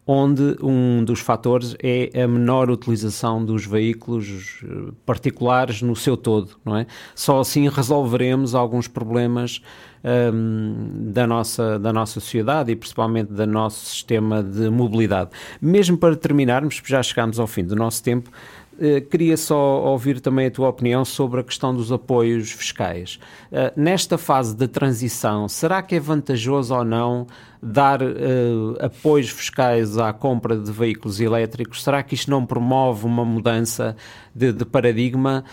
[0.05, 6.57] onde um dos fatores é a menor utilização dos veículos eh, particulares no seu todo,
[6.65, 6.85] não é?
[7.15, 9.61] Só assim resolveremos alguns problemas
[10.03, 15.31] um, da, nossa, da nossa sociedade e principalmente do nosso sistema de mobilidade.
[15.61, 18.29] Mesmo para terminarmos, já chegámos ao fim do nosso tempo,
[18.75, 23.19] Uh, queria só ouvir também a tua opinião sobre a questão dos apoios fiscais.
[23.51, 27.27] Uh, nesta fase de transição, será que é vantajoso ou não
[27.63, 31.83] dar uh, apoios fiscais à compra de veículos elétricos?
[31.83, 33.95] Será que isto não promove uma mudança
[34.35, 35.45] de, de paradigma?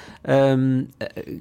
[0.59, 0.87] Um,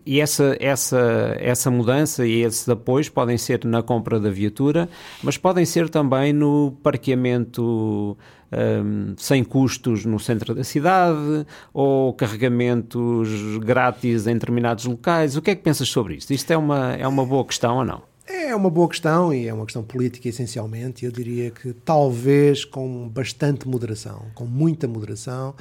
[0.06, 4.88] e essa, essa, essa mudança e esses apoios podem ser na compra da viatura,
[5.24, 8.18] mas podem ser também no parqueamento.
[8.52, 15.38] Um, sem custos no centro da cidade ou carregamentos grátis em determinados locais.
[15.38, 16.34] O que é que pensas sobre isto?
[16.34, 18.09] Isto é uma, é uma boa questão ou não?
[18.32, 21.04] É uma boa questão e é uma questão política essencialmente.
[21.04, 25.56] Eu diria que talvez com bastante moderação, com muita moderação,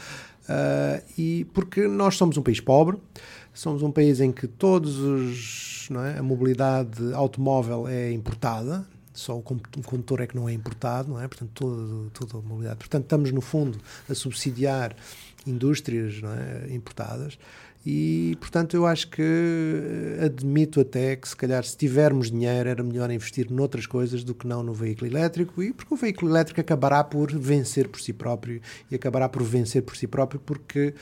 [0.44, 2.98] uh, e porque nós somos um país pobre,
[3.54, 9.42] somos um país em que todos os é, a mobilidade automóvel é importada, só o
[9.42, 11.26] condutor é que não é importado, não é?
[11.26, 12.76] Portanto, toda, a mobilidade.
[12.76, 14.94] Portanto, estamos no fundo a subsidiar
[15.46, 16.74] indústrias é?
[16.74, 17.38] importadas.
[17.90, 22.82] E, portanto, eu acho que eh, admito até que, se calhar, se tivermos dinheiro, era
[22.82, 26.60] melhor investir noutras coisas do que não no veículo elétrico, e porque o veículo elétrico
[26.60, 28.60] acabará por vencer por si próprio
[28.90, 30.92] e acabará por vencer por si próprio porque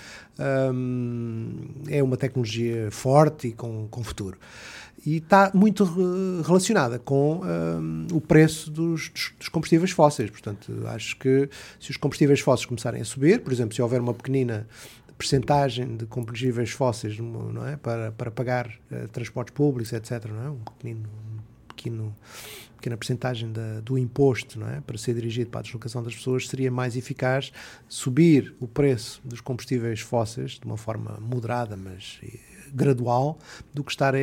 [0.72, 1.50] hum,
[1.88, 4.38] é uma tecnologia forte e com, com futuro
[5.04, 5.84] e está muito
[6.44, 9.08] relacionada com hum, o preço dos,
[9.38, 10.30] dos, combustíveis fósseis.
[10.30, 14.12] Portanto, acho que se os combustíveis fósseis começarem a subir, por exemplo, se houver uma
[14.12, 14.66] pequenina
[15.16, 17.76] percentagem de combustíveis fósseis não é?
[17.76, 20.26] para, para pagar uh, transportes públicos, etc.
[20.26, 20.50] Não é?
[20.50, 22.16] Um pequenino, um pequeno,
[22.76, 24.80] pequena percentagem da, do imposto não é?
[24.80, 27.52] para ser dirigido para a deslocação das pessoas seria mais eficaz
[27.88, 32.38] subir o preço dos combustíveis fósseis de uma forma moderada, mas eh,
[32.72, 33.38] gradual,
[33.72, 34.18] do que estar a,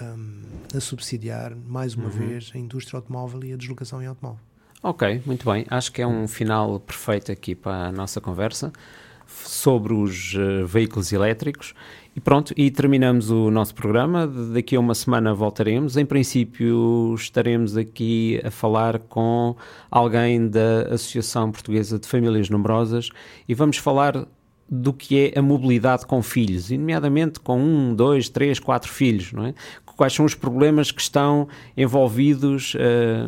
[0.00, 2.28] a, a subsidiar mais uma uhum.
[2.28, 4.49] vez a indústria automóvel e a deslocação em automóvel.
[4.82, 5.66] Ok, muito bem.
[5.68, 8.72] Acho que é um final perfeito aqui para a nossa conversa
[9.26, 11.74] sobre os uh, veículos elétricos.
[12.16, 14.26] E pronto, e terminamos o nosso programa.
[14.26, 15.98] Daqui a uma semana voltaremos.
[15.98, 19.54] Em princípio, estaremos aqui a falar com
[19.90, 23.10] alguém da Associação Portuguesa de Famílias Numerosas
[23.46, 24.26] e vamos falar
[24.70, 29.46] do que é a mobilidade com filhos, nomeadamente com um, dois, três, quatro filhos, não
[29.46, 29.54] é?
[30.00, 31.46] Quais são os problemas que estão
[31.76, 32.78] envolvidos uh,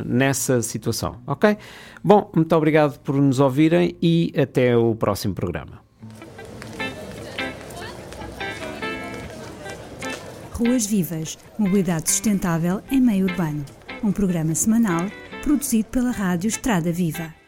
[0.06, 1.58] nessa situação, ok?
[2.02, 5.82] Bom, muito obrigado por nos ouvirem e até o próximo programa.
[10.52, 13.66] Ruas Vivas, mobilidade sustentável em meio urbano.
[14.02, 15.10] Um programa semanal
[15.42, 17.41] produzido pela Rádio Estrada Viva.